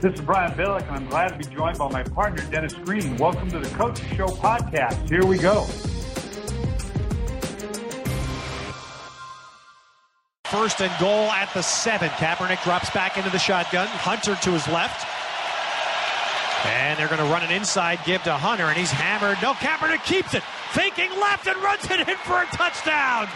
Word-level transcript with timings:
This 0.00 0.14
is 0.14 0.20
Brian 0.20 0.52
Billick, 0.52 0.86
and 0.86 0.92
I'm 0.92 1.08
glad 1.08 1.30
to 1.30 1.36
be 1.36 1.52
joined 1.52 1.76
by 1.76 1.90
my 1.90 2.04
partner, 2.04 2.40
Dennis 2.52 2.72
Green. 2.72 3.16
Welcome 3.16 3.50
to 3.50 3.58
the 3.58 3.68
Coach 3.70 3.98
Show 4.14 4.28
podcast. 4.28 5.08
Here 5.10 5.26
we 5.26 5.38
go. 5.38 5.64
First 10.44 10.80
and 10.80 11.00
goal 11.00 11.32
at 11.32 11.52
the 11.52 11.62
seven. 11.62 12.10
Kaepernick 12.10 12.62
drops 12.62 12.90
back 12.90 13.16
into 13.16 13.28
the 13.30 13.40
shotgun. 13.40 13.88
Hunter 13.88 14.36
to 14.36 14.52
his 14.52 14.68
left. 14.68 15.04
And 16.64 16.96
they're 16.96 17.08
going 17.08 17.18
to 17.18 17.32
run 17.32 17.42
an 17.42 17.50
inside 17.50 17.98
give 18.06 18.22
to 18.22 18.34
Hunter, 18.34 18.66
and 18.66 18.78
he's 18.78 18.92
hammered. 18.92 19.38
No, 19.42 19.54
Kaepernick 19.54 20.04
keeps 20.04 20.32
it. 20.32 20.44
Faking 20.70 21.10
left 21.18 21.48
and 21.48 21.56
runs 21.56 21.90
it 21.90 22.08
in 22.08 22.16
for 22.18 22.40
a 22.40 22.46
touchdown. 22.46 23.26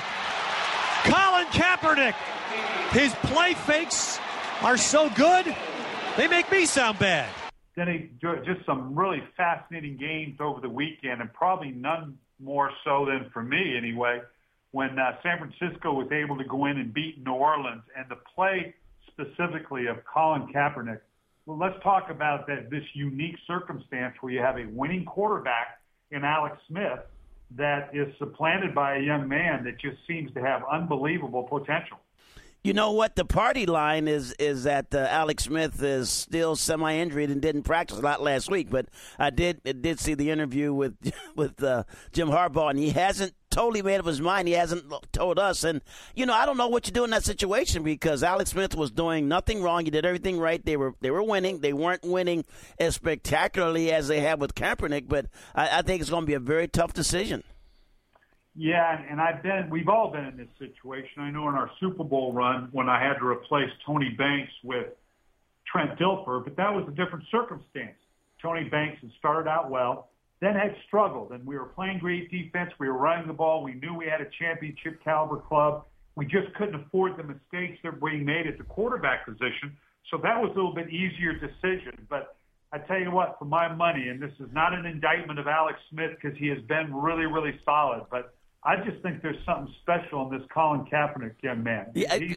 Colin 1.02 1.47
Kaepernick. 1.47 2.15
His 2.92 3.12
play 3.16 3.55
fakes 3.55 4.20
are 4.62 4.77
so 4.77 5.10
good, 5.10 5.56
they 6.16 6.29
make 6.29 6.51
me 6.51 6.66
sound 6.66 6.98
bad. 6.98 7.29
Then 7.75 7.87
Denny, 7.87 8.11
just 8.45 8.66
some 8.66 8.95
really 8.95 9.23
fascinating 9.37 9.97
games 9.97 10.37
over 10.41 10.61
the 10.61 10.69
weekend, 10.69 11.20
and 11.20 11.33
probably 11.33 11.70
none 11.70 12.19
more 12.39 12.70
so 12.84 13.07
than 13.07 13.30
for 13.30 13.43
me 13.43 13.77
anyway, 13.77 14.20
when 14.73 14.98
uh, 14.98 15.17
San 15.23 15.39
Francisco 15.39 15.93
was 15.93 16.11
able 16.12 16.37
to 16.37 16.45
go 16.45 16.67
in 16.67 16.79
and 16.79 16.93
beat 16.93 17.25
New 17.25 17.33
Orleans, 17.33 17.83
and 17.97 18.06
the 18.11 18.17
play 18.34 18.75
specifically 19.06 19.87
of 19.87 19.98
Colin 20.05 20.53
Kaepernick. 20.53 21.01
Well, 21.47 21.59
let's 21.59 21.83
talk 21.83 22.11
about 22.11 22.47
that 22.47 22.70
this 22.70 22.84
unique 22.95 23.37
circumstance 23.47 24.15
where 24.20 24.33
you 24.33 24.41
have 24.41 24.59
a 24.59 24.67
winning 24.67 25.05
quarterback 25.05 25.81
in 26.11 26.25
Alex 26.25 26.56
Smith 26.69 27.01
that 27.56 27.91
is 27.95 28.09
supplanted 28.19 28.75
by 28.75 28.97
a 28.97 29.01
young 29.01 29.29
man 29.29 29.65
that 29.65 29.79
just 29.81 29.97
seems 30.06 30.33
to 30.34 30.41
have 30.41 30.62
unbelievable 30.70 31.42
potential. 31.42 31.98
You 32.65 32.75
know 32.75 32.93
what? 32.93 33.16
The 33.16 33.25
party 33.25 33.66
line 33.66 34.07
is 34.07 34.34
is 34.39 34.65
that 34.65 34.95
uh, 34.95 34.98
Alex 35.11 35.45
Smith 35.45 35.83
is 35.83 36.09
still 36.09 36.55
semi 36.55 36.95
injured 36.95 37.28
and 37.28 37.42
didn't 37.42 37.64
practice 37.64 37.98
a 37.98 38.03
lot 38.03 38.23
last 38.23 38.48
week. 38.48 38.70
But 38.70 38.86
I 39.19 39.31
did 39.31 39.62
did 39.83 39.98
see 39.98 40.14
the 40.14 40.31
interview 40.31 40.73
with 40.73 40.95
with 41.34 41.61
uh, 41.61 41.83
Jim 42.12 42.28
Harbaugh, 42.28 42.70
and 42.70 42.78
he 42.78 42.91
hasn't 42.91 43.34
totally 43.51 43.83
made 43.83 43.98
up 43.98 44.06
his 44.06 44.20
mind. 44.20 44.47
He 44.47 44.55
hasn't 44.55 44.84
told 45.11 45.41
us, 45.41 45.64
and 45.64 45.83
you 46.14 46.25
know 46.25 46.34
I 46.34 46.47
don't 46.47 46.56
know 46.56 46.69
what 46.69 46.86
you 46.86 46.92
do 46.92 47.03
in 47.03 47.11
that 47.11 47.25
situation 47.25 47.83
because 47.83 48.23
Alex 48.23 48.51
Smith 48.51 48.77
was 48.77 48.92
doing 48.92 49.27
nothing 49.27 49.61
wrong. 49.61 49.84
He 49.84 49.91
did 49.91 50.06
everything 50.06 50.39
right. 50.39 50.64
They 50.64 50.77
were 50.77 50.95
they 51.01 51.11
were 51.11 51.25
winning. 51.25 51.62
They 51.62 51.73
weren't 51.73 52.05
winning 52.05 52.45
as 52.79 52.95
spectacularly 52.95 53.91
as 53.91 54.06
they 54.06 54.20
have 54.20 54.41
with 54.41 54.55
Kaepernick, 54.55 55.08
but 55.08 55.27
I, 55.53 55.79
I 55.79 55.83
think 55.83 56.01
it's 56.01 56.11
going 56.11 56.23
to 56.23 56.29
be 56.29 56.34
a 56.34 56.41
very 56.41 56.69
tough 56.69 56.92
decision. 56.92 57.42
Yeah, 58.55 59.00
and 59.08 59.20
I've 59.20 59.42
been, 59.42 59.70
we've 59.70 59.89
all 59.89 60.11
been 60.11 60.27
in 60.27 60.36
this 60.36 60.48
situation. 60.58 61.22
I 61.22 61.31
know 61.31 61.48
in 61.48 61.55
our 61.55 61.70
Super 61.81 62.05
Bowl 62.05 62.33
run 62.33 62.69
when 62.72 62.89
I 62.89 63.03
had 63.03 63.19
to 63.19 63.27
replace 63.27 63.70
Tony 63.86 64.11
Banks 64.11 64.53
with 64.62 64.89
Trent 65.70 65.98
Dilfer, 65.98 66.45
but 66.45 66.56
that 66.56 66.73
was 66.73 66.84
a 66.86 66.91
different 66.91 67.25
circumstance. 67.30 67.97
Tony 68.42 68.69
Banks 68.69 69.00
had 69.00 69.11
started 69.19 69.48
out 69.48 69.70
well, 69.70 70.08
then 70.41 70.55
had 70.55 70.75
struggled, 70.86 71.30
and 71.30 71.47
we 71.47 71.56
were 71.56 71.67
playing 71.67 71.98
great 71.98 72.30
defense. 72.30 72.70
We 72.78 72.89
were 72.89 72.98
running 72.98 73.27
the 73.27 73.33
ball. 73.33 73.62
We 73.62 73.75
knew 73.75 73.95
we 73.95 74.06
had 74.06 74.20
a 74.20 74.28
championship 74.39 75.03
caliber 75.03 75.39
club. 75.39 75.84
We 76.14 76.27
just 76.27 76.53
couldn't 76.58 76.75
afford 76.75 77.17
the 77.17 77.23
mistakes 77.23 77.78
that 77.83 78.00
were 78.00 78.11
being 78.11 78.27
made 78.27 78.47
at 78.47 78.58
the 78.58 78.64
quarterback 78.64 79.25
position. 79.25 79.78
So 80.11 80.19
that 80.19 80.36
was 80.39 80.50
a 80.50 80.55
little 80.56 80.75
bit 80.75 80.91
easier 80.91 81.33
decision. 81.33 82.06
But 82.11 82.36
I 82.70 82.78
tell 82.78 82.98
you 82.98 83.12
what, 83.12 83.36
for 83.39 83.47
my 83.47 83.73
money, 83.73 84.08
and 84.08 84.20
this 84.20 84.33
is 84.41 84.48
not 84.53 84.75
an 84.75 84.84
indictment 84.84 85.39
of 85.39 85.47
Alex 85.47 85.78
Smith 85.91 86.11
because 86.20 86.36
he 86.39 86.48
has 86.48 86.61
been 86.69 86.92
really, 86.95 87.25
really 87.25 87.58
solid, 87.64 88.03
but 88.11 88.34
I 88.64 88.77
just 88.77 89.02
think 89.02 89.22
there's 89.22 89.44
something 89.44 89.72
special 89.82 90.28
in 90.28 90.38
this 90.38 90.46
Colin 90.52 90.84
Kaepernick 90.84 91.34
young 91.42 91.62
man. 91.62 91.86
Yeah, 91.94 92.16
He's 92.16 92.36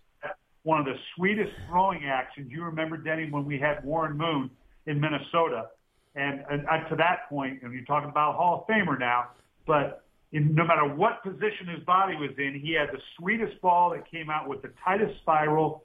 one 0.63 0.79
of 0.79 0.85
the 0.85 0.95
sweetest 1.15 1.51
throwing 1.69 2.05
actions. 2.05 2.51
You 2.51 2.63
remember, 2.63 2.97
Denny, 2.97 3.29
when 3.29 3.45
we 3.45 3.59
had 3.59 3.83
Warren 3.83 4.17
Moon 4.17 4.49
in 4.87 4.99
Minnesota. 4.99 5.67
And, 6.15 6.43
and, 6.49 6.65
and 6.69 6.89
to 6.89 6.95
that 6.95 7.29
point, 7.29 7.61
and 7.61 7.73
you're 7.73 7.85
talking 7.85 8.09
about 8.09 8.35
Hall 8.35 8.65
of 8.67 8.73
Famer 8.73 8.97
now, 8.97 9.29
but 9.67 10.03
in, 10.31 10.55
no 10.55 10.65
matter 10.65 10.87
what 10.87 11.21
position 11.23 11.67
his 11.67 11.83
body 11.83 12.15
was 12.15 12.31
in, 12.37 12.59
he 12.59 12.73
had 12.73 12.89
the 12.91 13.01
sweetest 13.17 13.61
ball 13.61 13.91
that 13.91 14.09
came 14.09 14.29
out 14.29 14.47
with 14.47 14.61
the 14.61 14.71
tightest 14.83 15.19
spiral, 15.21 15.83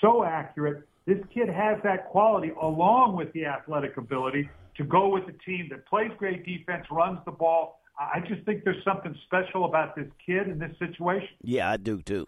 so 0.00 0.22
accurate. 0.22 0.86
This 1.06 1.18
kid 1.32 1.48
has 1.48 1.78
that 1.82 2.08
quality 2.08 2.52
along 2.60 3.16
with 3.16 3.32
the 3.32 3.46
athletic 3.46 3.96
ability 3.96 4.48
to 4.76 4.84
go 4.84 5.08
with 5.08 5.24
a 5.24 5.44
team 5.44 5.68
that 5.70 5.86
plays 5.86 6.10
great 6.18 6.44
defense, 6.44 6.86
runs 6.90 7.18
the 7.24 7.32
ball, 7.32 7.79
I 8.00 8.20
just 8.26 8.42
think 8.46 8.64
there's 8.64 8.82
something 8.82 9.14
special 9.26 9.66
about 9.66 9.94
this 9.94 10.06
kid 10.24 10.48
in 10.48 10.58
this 10.58 10.72
situation. 10.78 11.28
Yeah, 11.42 11.70
I 11.70 11.76
do 11.76 12.00
too. 12.00 12.26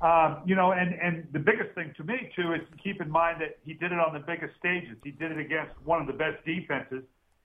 Uh, 0.00 0.40
you 0.46 0.54
know, 0.54 0.72
and 0.72 0.94
and 0.94 1.26
the 1.32 1.38
biggest 1.38 1.74
thing 1.74 1.92
to 1.98 2.04
me 2.04 2.30
too 2.34 2.54
is 2.54 2.60
to 2.70 2.76
keep 2.82 3.02
in 3.02 3.10
mind 3.10 3.42
that 3.42 3.58
he 3.64 3.74
did 3.74 3.92
it 3.92 3.98
on 3.98 4.14
the 4.14 4.20
biggest 4.20 4.56
stages. 4.58 4.96
He 5.04 5.10
did 5.10 5.32
it 5.32 5.38
against 5.38 5.72
one 5.84 6.00
of 6.00 6.06
the 6.06 6.14
best 6.14 6.42
defenses 6.46 7.02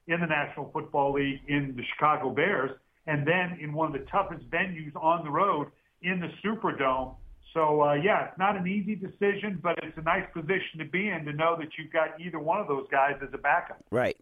in 0.07 0.21
the 0.21 0.27
National 0.27 0.69
Football 0.71 1.13
League 1.13 1.41
in 1.47 1.73
the 1.75 1.83
Chicago 1.93 2.29
Bears, 2.29 2.71
and 3.07 3.27
then 3.27 3.57
in 3.59 3.73
one 3.73 3.93
of 3.93 3.93
the 3.93 4.07
toughest 4.09 4.49
venues 4.49 4.95
on 4.95 5.25
the 5.25 5.31
road 5.31 5.67
in 6.03 6.21
the 6.21 6.29
Superdome. 6.45 7.15
So 7.53 7.81
uh, 7.81 7.95
yeah, 7.95 8.29
it's 8.29 8.37
not 8.37 8.55
an 8.55 8.67
easy 8.67 8.95
decision, 8.95 9.59
but 9.61 9.77
it's 9.83 9.97
a 9.97 10.03
nice 10.03 10.25
position 10.31 10.79
to 10.79 10.85
be 10.85 11.09
in 11.09 11.25
to 11.25 11.33
know 11.33 11.57
that 11.57 11.69
you've 11.77 11.91
got 11.91 12.21
either 12.21 12.39
one 12.39 12.61
of 12.61 12.67
those 12.67 12.85
guys 12.91 13.15
as 13.21 13.29
a 13.33 13.37
backup. 13.37 13.83
Right. 13.91 14.15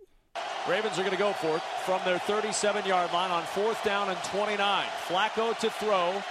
Ravens 0.69 0.99
are 0.99 1.01
going 1.01 1.11
to 1.11 1.17
go 1.17 1.33
for 1.33 1.57
it 1.57 1.63
from 1.85 1.99
their 2.05 2.19
37 2.19 2.85
yard 2.85 3.11
line 3.11 3.31
on 3.31 3.43
fourth 3.43 3.83
down 3.83 4.09
and 4.09 4.17
29. 4.25 4.85
Flacco 5.07 5.57
to 5.59 5.69
throw. 5.69 6.21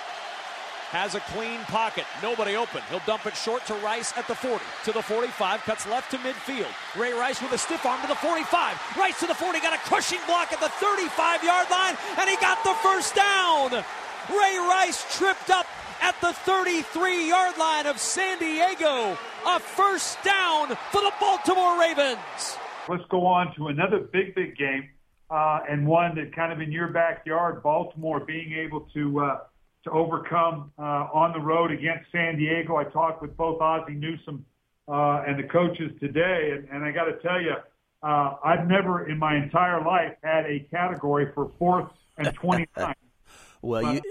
Has 0.90 1.14
a 1.14 1.20
clean 1.34 1.60
pocket. 1.68 2.04
Nobody 2.22 2.56
open. 2.56 2.82
He'll 2.90 3.02
dump 3.06 3.26
it 3.26 3.36
short 3.36 3.64
to 3.66 3.74
Rice 3.74 4.12
at 4.16 4.26
the 4.26 4.34
40. 4.34 4.64
To 4.84 4.92
the 4.92 5.02
45. 5.02 5.60
Cuts 5.62 5.86
left 5.86 6.10
to 6.12 6.16
midfield. 6.18 6.72
Ray 6.98 7.12
Rice 7.12 7.42
with 7.42 7.52
a 7.52 7.58
stiff 7.58 7.84
arm 7.84 8.00
to 8.02 8.08
the 8.08 8.14
45. 8.16 8.96
Rice 8.98 9.20
to 9.20 9.26
the 9.26 9.34
40. 9.34 9.60
Got 9.60 9.74
a 9.74 9.78
crushing 9.78 10.18
block 10.26 10.52
at 10.52 10.60
the 10.60 10.68
35 10.68 11.44
yard 11.44 11.70
line. 11.70 11.96
And 12.18 12.30
he 12.30 12.36
got 12.36 12.62
the 12.64 12.74
first 12.82 13.14
down. 13.14 13.72
Ray 13.72 14.56
Rice 14.58 15.04
tripped 15.16 15.50
up 15.50 15.66
at 16.00 16.18
the 16.20 16.32
33 16.32 17.28
yard 17.28 17.58
line 17.58 17.86
of 17.86 17.98
San 17.98 18.38
Diego. 18.38 19.18
A 19.46 19.60
first 19.60 20.22
down 20.22 20.68
for 20.90 21.02
the 21.02 21.12
Baltimore 21.20 21.78
Ravens 21.78 22.58
let's 22.90 23.04
go 23.10 23.26
on 23.26 23.54
to 23.56 23.68
another 23.68 24.00
big, 24.00 24.34
big 24.34 24.56
game, 24.56 24.88
uh, 25.30 25.60
and 25.68 25.86
one 25.86 26.14
that 26.16 26.34
kind 26.34 26.52
of 26.52 26.60
in 26.60 26.72
your 26.72 26.88
backyard, 26.88 27.62
Baltimore 27.62 28.20
being 28.20 28.52
able 28.52 28.80
to 28.94 29.20
uh, 29.20 29.38
to 29.84 29.90
overcome 29.90 30.72
uh, 30.78 31.08
on 31.14 31.32
the 31.32 31.40
road 31.40 31.70
against 31.70 32.10
San 32.12 32.36
Diego. 32.36 32.76
I 32.76 32.84
talked 32.84 33.22
with 33.22 33.36
both 33.36 33.60
Ozzie 33.60 33.94
Newsome 33.94 34.44
uh, 34.88 35.22
and 35.26 35.38
the 35.38 35.48
coaches 35.48 35.92
today, 36.00 36.50
and, 36.52 36.68
and 36.68 36.84
I 36.84 36.90
got 36.90 37.04
to 37.04 37.16
tell 37.22 37.40
you, 37.40 37.54
uh, 38.02 38.34
I've 38.44 38.66
never 38.66 39.08
in 39.08 39.18
my 39.18 39.36
entire 39.36 39.82
life 39.84 40.14
had 40.22 40.46
a 40.46 40.60
category 40.70 41.32
for 41.34 41.50
fourth 41.58 41.90
and 42.18 42.34
29. 42.34 42.94
well, 43.62 43.94
you 43.94 44.02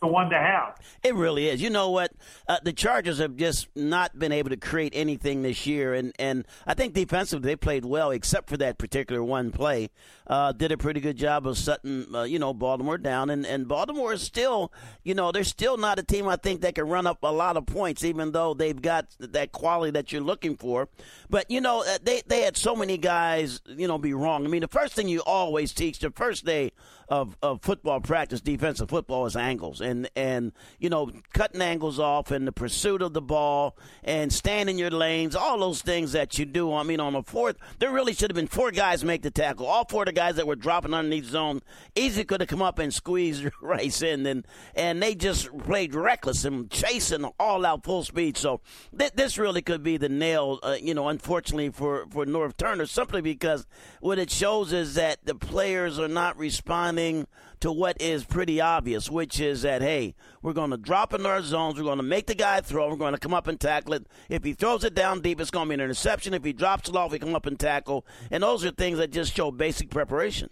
the 0.00 0.06
one 0.06 0.30
to 0.30 0.38
have. 0.38 0.78
It 1.02 1.14
really 1.14 1.48
is. 1.48 1.60
You 1.60 1.70
know 1.70 1.90
what? 1.90 2.12
Uh, 2.48 2.58
the 2.62 2.72
Chargers 2.72 3.18
have 3.18 3.36
just 3.36 3.68
not 3.74 4.18
been 4.18 4.32
able 4.32 4.50
to 4.50 4.56
create 4.56 4.92
anything 4.94 5.42
this 5.42 5.66
year, 5.66 5.94
and 5.94 6.12
and 6.18 6.46
I 6.66 6.74
think 6.74 6.94
defensively 6.94 7.50
they 7.50 7.56
played 7.56 7.84
well, 7.84 8.10
except 8.10 8.48
for 8.48 8.56
that 8.58 8.78
particular 8.78 9.22
one 9.22 9.50
play. 9.50 9.90
Uh, 10.26 10.52
did 10.52 10.70
a 10.70 10.76
pretty 10.76 11.00
good 11.00 11.16
job 11.16 11.46
of 11.46 11.56
shutting, 11.56 12.06
uh, 12.14 12.22
you 12.22 12.38
know, 12.38 12.52
Baltimore 12.54 12.98
down, 12.98 13.30
and 13.30 13.44
and 13.46 13.66
Baltimore 13.66 14.12
is 14.12 14.22
still, 14.22 14.72
you 15.02 15.14
know, 15.14 15.32
they're 15.32 15.44
still 15.44 15.76
not 15.76 15.98
a 15.98 16.02
team 16.02 16.28
I 16.28 16.36
think 16.36 16.60
that 16.60 16.74
can 16.74 16.88
run 16.88 17.06
up 17.06 17.18
a 17.22 17.32
lot 17.32 17.56
of 17.56 17.66
points, 17.66 18.04
even 18.04 18.32
though 18.32 18.54
they've 18.54 18.80
got 18.80 19.06
that 19.18 19.52
quality 19.52 19.90
that 19.92 20.12
you're 20.12 20.22
looking 20.22 20.56
for. 20.56 20.88
But 21.28 21.50
you 21.50 21.60
know, 21.60 21.82
uh, 21.82 21.98
they 22.02 22.22
they 22.26 22.42
had 22.42 22.56
so 22.56 22.76
many 22.76 22.98
guys, 22.98 23.60
you 23.66 23.88
know, 23.88 23.98
be 23.98 24.14
wrong. 24.14 24.44
I 24.44 24.48
mean, 24.48 24.60
the 24.60 24.68
first 24.68 24.94
thing 24.94 25.08
you 25.08 25.20
always 25.20 25.72
teach 25.72 25.98
the 25.98 26.10
first 26.10 26.44
day 26.44 26.72
of, 27.08 27.36
of 27.42 27.62
football 27.62 28.00
practice, 28.00 28.40
defensive 28.40 28.88
football, 28.88 29.26
is 29.26 29.36
angles 29.36 29.80
and 29.88 30.08
and 30.14 30.52
you 30.78 30.88
know 30.88 31.10
cutting 31.32 31.62
angles 31.62 31.98
off 31.98 32.30
and 32.30 32.46
the 32.46 32.52
pursuit 32.52 33.02
of 33.02 33.12
the 33.12 33.20
ball 33.20 33.76
and 34.04 34.32
standing 34.32 34.76
in 34.76 34.78
your 34.78 34.90
lanes, 34.90 35.34
all 35.34 35.58
those 35.58 35.82
things 35.82 36.12
that 36.12 36.38
you 36.38 36.44
do. 36.44 36.72
I 36.72 36.82
mean, 36.82 37.00
on 37.00 37.14
the 37.14 37.22
fourth, 37.22 37.56
there 37.78 37.90
really 37.90 38.12
should 38.12 38.30
have 38.30 38.36
been 38.36 38.46
four 38.46 38.70
guys 38.70 39.04
make 39.04 39.22
the 39.22 39.30
tackle. 39.30 39.66
All 39.66 39.84
four 39.84 40.02
of 40.02 40.06
the 40.06 40.12
guys 40.12 40.36
that 40.36 40.46
were 40.46 40.56
dropping 40.56 40.94
underneath 40.94 41.24
zone 41.26 41.62
easily 41.94 42.24
could 42.24 42.40
have 42.40 42.48
come 42.48 42.62
up 42.62 42.78
and 42.78 42.92
squeezed 42.92 43.48
Rice 43.62 44.02
in, 44.02 44.26
and 44.26 44.46
and 44.74 45.02
they 45.02 45.14
just 45.14 45.56
played 45.58 45.94
reckless 45.94 46.44
and 46.44 46.70
chasing 46.70 47.24
all 47.38 47.66
out 47.66 47.84
full 47.84 48.04
speed. 48.04 48.36
So 48.36 48.60
th- 48.96 49.12
this 49.14 49.38
really 49.38 49.62
could 49.62 49.82
be 49.82 49.96
the 49.96 50.08
nail, 50.08 50.58
uh, 50.62 50.76
you 50.80 50.94
know. 50.94 51.08
Unfortunately 51.08 51.70
for 51.70 52.06
for 52.10 52.26
Norv 52.26 52.56
Turner, 52.56 52.86
simply 52.86 53.20
because 53.20 53.66
what 54.00 54.18
it 54.18 54.30
shows 54.30 54.72
is 54.72 54.94
that 54.94 55.24
the 55.24 55.34
players 55.34 55.98
are 55.98 56.08
not 56.08 56.36
responding 56.36 57.26
to 57.60 57.72
what 57.72 58.00
is 58.00 58.24
pretty 58.24 58.60
obvious, 58.60 59.10
which 59.10 59.40
is 59.40 59.62
that, 59.62 59.82
hey, 59.82 60.14
we're 60.42 60.52
going 60.52 60.70
to 60.70 60.76
drop 60.76 61.12
in 61.12 61.26
our 61.26 61.42
zones. 61.42 61.76
We're 61.76 61.84
going 61.84 61.98
to 61.98 62.02
make 62.02 62.26
the 62.26 62.34
guy 62.34 62.60
throw. 62.60 62.88
We're 62.88 62.96
going 62.96 63.14
to 63.14 63.20
come 63.20 63.34
up 63.34 63.46
and 63.46 63.58
tackle 63.58 63.94
it. 63.94 64.06
If 64.28 64.44
he 64.44 64.52
throws 64.52 64.84
it 64.84 64.94
down 64.94 65.20
deep, 65.20 65.40
it's 65.40 65.50
going 65.50 65.66
to 65.66 65.68
be 65.70 65.74
an 65.74 65.80
interception. 65.80 66.34
If 66.34 66.44
he 66.44 66.52
drops 66.52 66.88
it 66.88 66.96
off, 66.96 67.12
we 67.12 67.18
come 67.18 67.34
up 67.34 67.46
and 67.46 67.58
tackle. 67.58 68.06
And 68.30 68.42
those 68.42 68.64
are 68.64 68.70
things 68.70 68.98
that 68.98 69.10
just 69.10 69.34
show 69.34 69.50
basic 69.50 69.90
preparation. 69.90 70.50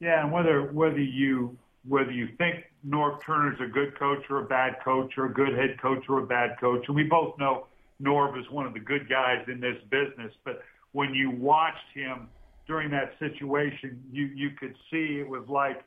Yeah, 0.00 0.22
and 0.22 0.32
whether 0.32 0.72
whether 0.72 0.98
you 0.98 1.58
whether 1.86 2.10
you 2.10 2.28
think 2.38 2.64
Norv 2.86 3.22
Turner's 3.24 3.60
a 3.60 3.66
good 3.66 3.98
coach 3.98 4.24
or 4.30 4.38
a 4.38 4.44
bad 4.44 4.76
coach 4.82 5.16
or 5.18 5.26
a 5.26 5.32
good 5.32 5.54
head 5.54 5.80
coach 5.80 6.04
or 6.08 6.20
a 6.20 6.26
bad 6.26 6.58
coach, 6.58 6.84
and 6.88 6.96
we 6.96 7.04
both 7.04 7.38
know 7.38 7.66
Norv 8.02 8.38
is 8.38 8.50
one 8.50 8.66
of 8.66 8.72
the 8.72 8.80
good 8.80 9.08
guys 9.08 9.44
in 9.48 9.60
this 9.60 9.76
business, 9.90 10.32
but 10.44 10.62
when 10.92 11.14
you 11.14 11.30
watched 11.30 11.92
him 11.94 12.28
during 12.70 12.88
that 12.88 13.12
situation, 13.18 14.00
you 14.12 14.26
you 14.26 14.50
could 14.50 14.76
see 14.92 15.18
it 15.18 15.28
was 15.28 15.42
like, 15.48 15.82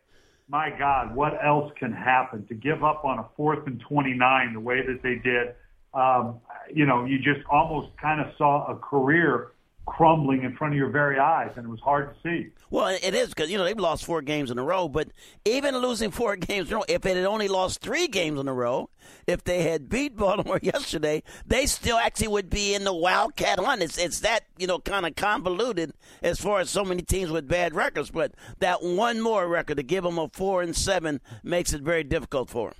my 0.49 0.69
God, 0.69 1.15
what 1.15 1.33
else 1.41 1.71
can 1.79 1.93
happen? 1.93 2.45
To 2.47 2.53
give 2.53 2.83
up 2.83 3.05
on 3.05 3.19
a 3.19 3.25
fourth 3.37 3.65
and 3.67 3.79
29 3.79 4.53
the 4.53 4.59
way 4.59 4.85
that 4.85 5.01
they 5.01 5.15
did, 5.15 5.55
um, 5.93 6.41
you 6.71 6.85
know, 6.85 7.05
you 7.05 7.19
just 7.19 7.39
almost 7.49 7.87
kind 8.01 8.19
of 8.19 8.27
saw 8.37 8.65
a 8.69 8.75
career 8.75 9.53
crumbling 9.85 10.43
in 10.43 10.55
front 10.55 10.73
of 10.73 10.77
your 10.77 10.89
very 10.89 11.19
eyes, 11.19 11.51
and 11.55 11.65
it 11.65 11.69
was 11.69 11.79
hard 11.79 12.13
to 12.13 12.21
see. 12.21 12.49
Well, 12.69 12.87
it 12.87 13.13
is 13.13 13.29
because 13.29 13.51
you 13.51 13.57
know 13.57 13.63
they've 13.63 13.77
lost 13.77 14.05
four 14.05 14.21
games 14.21 14.49
in 14.49 14.57
a 14.57 14.63
row, 14.63 14.87
but 14.87 15.09
even 15.45 15.77
losing 15.77 16.11
four 16.11 16.35
games 16.37 16.71
a 16.71 16.75
row, 16.75 16.83
if 16.87 17.01
they 17.01 17.13
had 17.15 17.25
only 17.25 17.47
lost 17.47 17.81
three 17.81 18.07
games 18.07 18.39
in 18.39 18.47
a 18.47 18.53
row, 18.53 18.89
if 19.27 19.43
they 19.43 19.63
had 19.63 19.89
beat 19.89 20.15
Baltimore 20.17 20.59
yesterday, 20.61 21.23
they 21.45 21.65
still 21.65 21.97
actually 21.97 22.29
would 22.29 22.49
be 22.49 22.73
in 22.73 22.83
the 22.83 22.93
wild 22.93 23.35
card 23.35 23.59
hunt. 23.59 23.81
It's 23.81 23.97
it's 23.97 24.21
that 24.21 24.45
you 24.57 24.67
know 24.67 24.79
kind 24.79 25.05
of 25.05 25.15
convoluted 25.15 25.93
as 26.21 26.39
far 26.39 26.59
as 26.59 26.69
so 26.69 26.83
many 26.83 27.01
teams 27.01 27.29
with 27.29 27.47
bad 27.47 27.75
records, 27.75 28.11
but 28.11 28.33
that 28.59 28.83
one 28.83 29.21
more 29.21 29.47
record 29.47 29.77
to 29.77 29.83
give 29.83 30.03
them 30.03 30.17
a 30.17 30.29
four 30.29 30.61
and 30.61 30.75
seven 30.75 31.21
makes 31.43 31.73
it 31.73 31.81
very 31.81 32.03
difficult 32.03 32.49
for 32.49 32.69
them. 32.69 32.77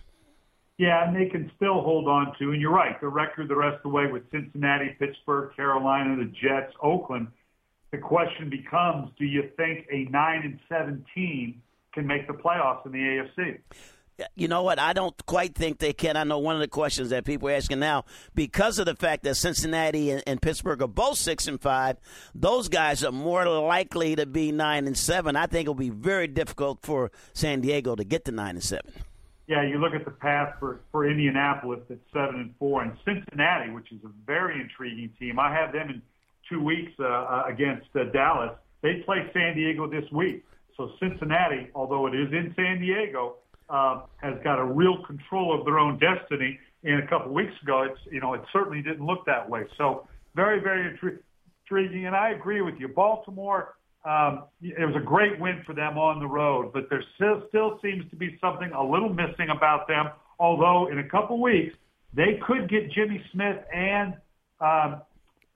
Yeah, 0.77 1.07
and 1.07 1.15
they 1.15 1.29
can 1.29 1.51
still 1.55 1.81
hold 1.81 2.07
on 2.07 2.33
to. 2.39 2.51
And 2.51 2.61
you're 2.61 2.73
right, 2.73 2.99
the 2.99 3.07
record 3.07 3.47
the 3.47 3.55
rest 3.55 3.77
of 3.77 3.83
the 3.83 3.89
way 3.89 4.07
with 4.07 4.23
Cincinnati, 4.31 4.95
Pittsburgh, 4.97 5.55
Carolina, 5.55 6.15
the 6.15 6.25
Jets, 6.25 6.73
Oakland. 6.81 7.27
The 7.91 7.99
question 7.99 8.49
becomes: 8.49 9.11
Do 9.19 9.25
you 9.25 9.49
think 9.55 9.85
a 9.91 10.05
nine 10.05 10.41
and 10.43 10.59
seven 10.67 11.05
team 11.13 11.61
can 11.93 12.07
make 12.07 12.25
the 12.25 12.33
playoffs 12.33 12.85
in 12.87 12.91
the 12.91 12.97
AFC? 12.97 13.59
You 14.35 14.47
know 14.47 14.61
what? 14.63 14.79
I 14.79 14.93
don't 14.93 15.25
quite 15.25 15.55
think 15.55 15.79
they 15.79 15.93
can. 15.93 16.17
I 16.17 16.23
know 16.23 16.37
one 16.39 16.55
of 16.55 16.61
the 16.61 16.67
questions 16.67 17.09
that 17.09 17.25
people 17.25 17.49
are 17.49 17.53
asking 17.53 17.79
now, 17.79 18.05
because 18.35 18.77
of 18.77 18.85
the 18.85 18.95
fact 18.95 19.23
that 19.23 19.35
Cincinnati 19.35 20.11
and, 20.11 20.23
and 20.25 20.41
Pittsburgh 20.41 20.81
are 20.81 20.87
both 20.87 21.17
six 21.17 21.47
and 21.47 21.59
five, 21.59 21.97
those 22.33 22.69
guys 22.69 23.03
are 23.03 23.11
more 23.11 23.47
likely 23.47 24.15
to 24.15 24.25
be 24.25 24.51
nine 24.51 24.85
and 24.85 24.97
seven. 24.97 25.35
I 25.35 25.47
think 25.47 25.63
it'll 25.63 25.73
be 25.75 25.89
very 25.89 26.27
difficult 26.27 26.79
for 26.81 27.11
San 27.33 27.61
Diego 27.61 27.95
to 27.95 28.03
get 28.03 28.25
to 28.25 28.31
nine 28.31 28.55
and 28.55 28.63
seven 28.63 28.91
yeah, 29.47 29.63
you 29.63 29.77
look 29.77 29.93
at 29.93 30.05
the 30.05 30.11
path 30.11 30.55
for, 30.59 30.81
for 30.91 31.09
Indianapolis 31.09 31.81
at 31.89 31.97
seven 32.13 32.35
and 32.35 32.53
four, 32.57 32.81
and 32.81 32.93
Cincinnati, 33.03 33.71
which 33.71 33.91
is 33.91 33.99
a 34.05 34.11
very 34.25 34.61
intriguing 34.61 35.11
team. 35.19 35.37
I 35.37 35.53
have 35.53 35.73
them 35.73 35.89
in 35.89 36.01
two 36.49 36.63
weeks 36.63 36.91
uh, 36.99 37.03
uh, 37.03 37.43
against 37.47 37.87
uh, 37.95 38.05
Dallas. 38.13 38.51
They 38.81 39.01
play 39.05 39.29
San 39.33 39.55
Diego 39.55 39.89
this 39.89 40.09
week. 40.11 40.45
So 40.77 40.91
Cincinnati, 40.99 41.69
although 41.75 42.07
it 42.07 42.15
is 42.15 42.31
in 42.31 42.53
San 42.55 42.79
Diego, 42.79 43.35
uh, 43.69 44.01
has 44.21 44.35
got 44.43 44.59
a 44.59 44.63
real 44.63 45.03
control 45.05 45.57
of 45.57 45.65
their 45.65 45.77
own 45.77 45.99
destiny. 45.99 46.59
And 46.83 47.03
a 47.03 47.07
couple 47.07 47.33
weeks 47.33 47.53
ago, 47.61 47.83
it's 47.83 47.99
you 48.11 48.19
know 48.19 48.33
it 48.33 48.41
certainly 48.51 48.81
didn't 48.81 49.05
look 49.05 49.25
that 49.25 49.49
way. 49.49 49.63
So 49.77 50.07
very 50.35 50.59
very 50.61 50.97
intriguing, 51.69 52.05
and 52.05 52.15
I 52.15 52.31
agree 52.31 52.61
with 52.61 52.75
you. 52.79 52.87
Baltimore 52.87 53.75
um, 54.05 54.43
it 54.61 54.85
was 54.85 54.95
a 54.95 55.05
great 55.05 55.39
win 55.39 55.63
for 55.65 55.73
them 55.73 55.97
on 55.97 56.19
the 56.19 56.27
road, 56.27 56.73
but 56.73 56.89
there 56.89 57.03
still, 57.15 57.43
still 57.47 57.79
seems 57.81 58.09
to 58.09 58.15
be 58.15 58.37
something 58.41 58.71
a 58.71 58.83
little 58.83 59.09
missing 59.09 59.49
about 59.49 59.87
them. 59.87 60.09
Although 60.39 60.89
in 60.91 60.99
a 60.99 61.07
couple 61.07 61.41
weeks 61.41 61.75
they 62.13 62.39
could 62.45 62.69
get 62.69 62.91
Jimmy 62.91 63.23
Smith 63.31 63.57
and 63.73 64.15
um, 64.59 65.01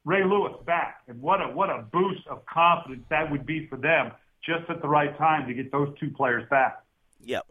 Ray 0.05 0.23
Lewis 0.23 0.53
back, 0.65 1.01
and 1.07 1.21
what 1.21 1.41
a 1.41 1.47
what 1.47 1.69
a 1.69 1.83
boost 1.91 2.25
of 2.27 2.45
confidence 2.45 3.03
that 3.09 3.29
would 3.29 3.45
be 3.45 3.67
for 3.67 3.77
them 3.77 4.11
just 4.45 4.69
at 4.69 4.81
the 4.81 4.88
right 4.88 5.17
time 5.17 5.47
to 5.47 5.53
get 5.53 5.71
those 5.71 5.89
two 6.00 6.09
players 6.09 6.47
back. 6.50 6.81
Yep. 7.25 7.45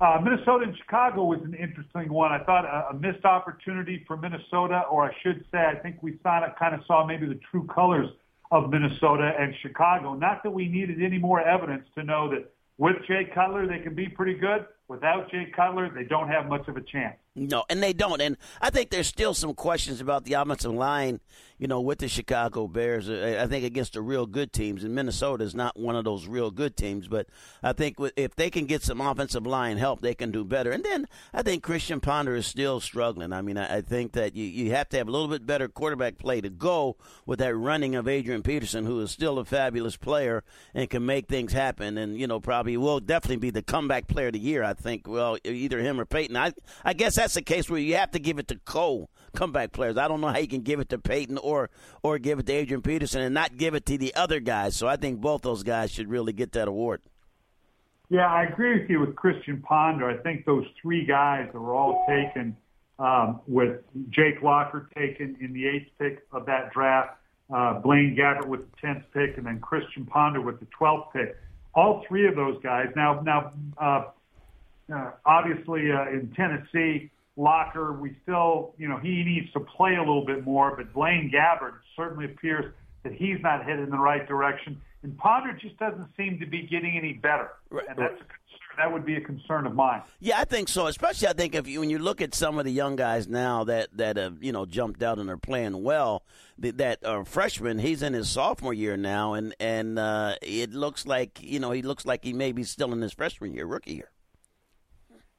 Uh, 0.00 0.20
Minnesota 0.22 0.64
and 0.64 0.76
Chicago 0.76 1.24
was 1.24 1.40
an 1.42 1.54
interesting 1.54 2.12
one. 2.12 2.30
I 2.30 2.44
thought 2.44 2.64
a, 2.64 2.94
a 2.94 2.94
missed 2.94 3.24
opportunity 3.24 4.04
for 4.06 4.16
Minnesota, 4.16 4.82
or 4.90 5.10
I 5.10 5.12
should 5.22 5.44
say, 5.50 5.58
I 5.58 5.74
think 5.74 6.02
we 6.02 6.12
kind 6.22 6.44
of, 6.44 6.56
kind 6.56 6.74
of 6.74 6.82
saw 6.86 7.04
maybe 7.04 7.26
the 7.26 7.40
true 7.50 7.66
colors 7.66 8.08
of 8.50 8.70
Minnesota 8.70 9.32
and 9.38 9.54
Chicago. 9.62 10.14
Not 10.14 10.42
that 10.42 10.50
we 10.50 10.68
needed 10.68 11.02
any 11.02 11.18
more 11.18 11.40
evidence 11.40 11.84
to 11.94 12.02
know 12.02 12.30
that 12.30 12.50
with 12.78 12.96
Jay 13.06 13.28
Cutler 13.34 13.66
they 13.66 13.80
can 13.80 13.94
be 13.94 14.08
pretty 14.08 14.34
good. 14.34 14.66
Without 14.88 15.30
Jay 15.30 15.52
Cutler, 15.54 15.90
they 15.94 16.04
don't 16.04 16.28
have 16.28 16.46
much 16.46 16.66
of 16.68 16.76
a 16.76 16.80
chance. 16.80 17.16
No, 17.38 17.64
and 17.70 17.82
they 17.82 17.92
don't. 17.92 18.20
And 18.20 18.36
I 18.60 18.70
think 18.70 18.90
there's 18.90 19.06
still 19.06 19.34
some 19.34 19.54
questions 19.54 20.00
about 20.00 20.24
the 20.24 20.34
offensive 20.34 20.72
line, 20.72 21.20
you 21.58 21.66
know, 21.66 21.80
with 21.80 21.98
the 21.98 22.08
Chicago 22.08 22.66
Bears. 22.66 23.08
Uh, 23.08 23.38
I 23.40 23.46
think 23.46 23.64
against 23.64 23.92
the 23.94 24.02
real 24.02 24.26
good 24.26 24.52
teams, 24.52 24.84
and 24.84 24.94
Minnesota 24.94 25.44
is 25.44 25.54
not 25.54 25.78
one 25.78 25.96
of 25.96 26.04
those 26.04 26.26
real 26.26 26.50
good 26.50 26.76
teams. 26.76 27.08
But 27.08 27.26
I 27.62 27.72
think 27.72 27.96
if 28.16 28.34
they 28.34 28.50
can 28.50 28.66
get 28.66 28.82
some 28.82 29.00
offensive 29.00 29.46
line 29.46 29.76
help, 29.76 30.00
they 30.00 30.14
can 30.14 30.30
do 30.30 30.44
better. 30.44 30.70
And 30.70 30.84
then 30.84 31.06
I 31.32 31.42
think 31.42 31.62
Christian 31.62 32.00
Ponder 32.00 32.36
is 32.36 32.46
still 32.46 32.80
struggling. 32.80 33.32
I 33.32 33.42
mean, 33.42 33.58
I 33.58 33.80
think 33.80 34.12
that 34.12 34.34
you, 34.34 34.44
you 34.44 34.70
have 34.72 34.88
to 34.90 34.98
have 34.98 35.08
a 35.08 35.10
little 35.10 35.28
bit 35.28 35.46
better 35.46 35.68
quarterback 35.68 36.18
play 36.18 36.40
to 36.40 36.50
go 36.50 36.96
with 37.26 37.38
that 37.40 37.54
running 37.54 37.94
of 37.94 38.08
Adrian 38.08 38.42
Peterson, 38.42 38.84
who 38.84 39.00
is 39.00 39.10
still 39.10 39.38
a 39.38 39.44
fabulous 39.44 39.96
player 39.96 40.44
and 40.74 40.88
can 40.88 41.04
make 41.04 41.28
things 41.28 41.52
happen. 41.52 41.98
And, 41.98 42.18
you 42.18 42.26
know, 42.26 42.40
probably 42.40 42.76
will 42.76 43.00
definitely 43.00 43.36
be 43.36 43.50
the 43.50 43.62
comeback 43.62 44.06
player 44.06 44.28
of 44.28 44.32
the 44.32 44.38
year, 44.38 44.62
I 44.62 44.74
think, 44.74 45.06
well, 45.06 45.38
either 45.44 45.80
him 45.80 46.00
or 46.00 46.04
Peyton. 46.04 46.36
I, 46.36 46.52
I 46.84 46.92
guess 46.92 47.16
that's 47.16 47.27
the 47.34 47.42
case 47.42 47.68
where 47.68 47.80
you 47.80 47.96
have 47.96 48.10
to 48.12 48.18
give 48.18 48.38
it 48.38 48.48
to 48.48 48.56
Cole 48.64 49.10
comeback 49.34 49.72
players. 49.72 49.96
I 49.96 50.08
don't 50.08 50.20
know 50.20 50.28
how 50.28 50.38
you 50.38 50.48
can 50.48 50.62
give 50.62 50.80
it 50.80 50.88
to 50.90 50.98
Peyton 50.98 51.38
or 51.38 51.70
or 52.02 52.18
give 52.18 52.38
it 52.38 52.46
to 52.46 52.52
Adrian 52.52 52.82
Peterson 52.82 53.22
and 53.22 53.34
not 53.34 53.56
give 53.56 53.74
it 53.74 53.86
to 53.86 53.98
the 53.98 54.14
other 54.14 54.40
guys. 54.40 54.76
So 54.76 54.86
I 54.86 54.96
think 54.96 55.20
both 55.20 55.42
those 55.42 55.62
guys 55.62 55.90
should 55.90 56.08
really 56.08 56.32
get 56.32 56.52
that 56.52 56.68
award. 56.68 57.02
Yeah, 58.10 58.26
I 58.26 58.44
agree 58.44 58.80
with 58.80 58.88
you 58.88 59.00
with 59.00 59.14
Christian 59.16 59.60
Ponder. 59.60 60.08
I 60.08 60.16
think 60.16 60.46
those 60.46 60.64
three 60.80 61.04
guys 61.04 61.48
that 61.52 61.58
were 61.58 61.74
all 61.74 62.06
taken 62.08 62.56
um, 62.98 63.40
with 63.46 63.80
Jake 64.08 64.42
Locker 64.42 64.88
taken 64.96 65.36
in 65.40 65.52
the 65.52 65.66
eighth 65.66 65.90
pick 65.98 66.26
of 66.32 66.46
that 66.46 66.72
draft, 66.72 67.18
uh, 67.54 67.74
Blaine 67.80 68.16
Gabbert 68.16 68.46
with 68.46 68.60
the 68.60 68.76
tenth 68.80 69.04
pick, 69.12 69.36
and 69.36 69.46
then 69.46 69.60
Christian 69.60 70.06
Ponder 70.06 70.40
with 70.40 70.58
the 70.58 70.66
twelfth 70.66 71.12
pick. 71.12 71.36
All 71.74 72.02
three 72.08 72.26
of 72.26 72.34
those 72.34 72.58
guys. 72.62 72.88
Now, 72.96 73.20
now, 73.20 73.52
uh, 73.76 74.04
uh, 74.92 75.10
obviously 75.26 75.92
uh, 75.92 76.08
in 76.08 76.32
Tennessee, 76.34 77.10
Locker, 77.38 77.92
we 77.92 78.16
still, 78.24 78.74
you 78.78 78.88
know, 78.88 78.98
he 78.98 79.22
needs 79.22 79.50
to 79.52 79.60
play 79.60 79.94
a 79.94 80.00
little 80.00 80.26
bit 80.26 80.44
more, 80.44 80.74
but 80.76 80.92
Blaine 80.92 81.30
Gabbert 81.32 81.74
certainly 81.94 82.24
appears 82.24 82.74
that 83.04 83.12
he's 83.12 83.40
not 83.40 83.64
headed 83.64 83.84
in 83.84 83.90
the 83.90 83.98
right 83.98 84.26
direction. 84.26 84.80
And 85.04 85.16
Ponder 85.16 85.52
just 85.52 85.78
doesn't 85.78 86.08
seem 86.16 86.40
to 86.40 86.46
be 86.46 86.62
getting 86.62 86.98
any 86.98 87.12
better. 87.12 87.50
And 87.70 87.96
that's 87.96 88.14
a 88.14 88.24
concern. 88.24 88.34
That 88.76 88.92
would 88.92 89.06
be 89.06 89.16
a 89.16 89.20
concern 89.20 89.66
of 89.66 89.74
mine. 89.74 90.02
Yeah, 90.20 90.40
I 90.40 90.44
think 90.44 90.68
so. 90.68 90.88
Especially, 90.88 91.28
I 91.28 91.32
think 91.32 91.54
if 91.54 91.68
you, 91.68 91.80
when 91.80 91.90
you 91.90 91.98
look 91.98 92.20
at 92.20 92.34
some 92.34 92.58
of 92.58 92.64
the 92.64 92.72
young 92.72 92.96
guys 92.96 93.26
now 93.26 93.64
that 93.64 93.96
that 93.96 94.16
have 94.16 94.40
you 94.40 94.52
know 94.52 94.66
jumped 94.66 95.02
out 95.02 95.18
and 95.18 95.28
are 95.30 95.36
playing 95.36 95.82
well, 95.82 96.22
that, 96.58 96.78
that 96.78 97.04
are 97.04 97.24
freshmen. 97.24 97.80
He's 97.80 98.02
in 98.02 98.12
his 98.12 98.28
sophomore 98.28 98.74
year 98.74 98.96
now, 98.96 99.34
and 99.34 99.52
and 99.58 99.98
uh, 99.98 100.36
it 100.42 100.72
looks 100.74 101.06
like 101.06 101.42
you 101.42 101.58
know 101.58 101.72
he 101.72 101.82
looks 101.82 102.06
like 102.06 102.24
he 102.24 102.32
may 102.32 102.52
be 102.52 102.62
still 102.62 102.92
in 102.92 103.00
his 103.00 103.12
freshman 103.12 103.52
year, 103.52 103.66
rookie 103.66 103.94
year 103.94 104.10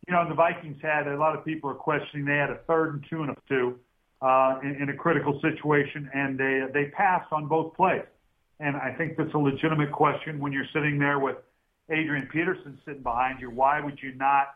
you 0.09 0.15
know, 0.15 0.27
the 0.27 0.33
Vikings 0.33 0.81
had 0.81 1.07
a 1.07 1.15
lot 1.15 1.37
of 1.37 1.45
people 1.45 1.69
are 1.69 1.75
questioning 1.75 2.25
they 2.25 2.37
had 2.37 2.49
a 2.49 2.57
third 2.67 2.95
and 2.95 3.05
two 3.07 3.21
and 3.21 3.29
a 3.29 3.35
two 3.47 3.77
uh, 4.23 4.59
in, 4.63 4.81
in 4.81 4.89
a 4.89 4.95
critical 4.95 5.39
situation, 5.39 6.09
and 6.15 6.35
they 6.35 6.63
they 6.73 6.85
passed 6.85 7.31
on 7.31 7.47
both 7.47 7.75
plays. 7.75 8.01
And 8.59 8.75
I 8.75 8.91
think 8.97 9.17
that's 9.17 9.33
a 9.35 9.37
legitimate 9.37 9.91
question 9.91 10.39
when 10.39 10.51
you're 10.51 10.67
sitting 10.73 10.97
there 10.97 11.19
with 11.19 11.37
Adrian 11.91 12.27
Peterson 12.31 12.79
sitting 12.85 13.03
behind 13.03 13.39
you. 13.39 13.51
Why 13.51 13.81
would 13.81 14.01
you 14.01 14.15
not 14.15 14.55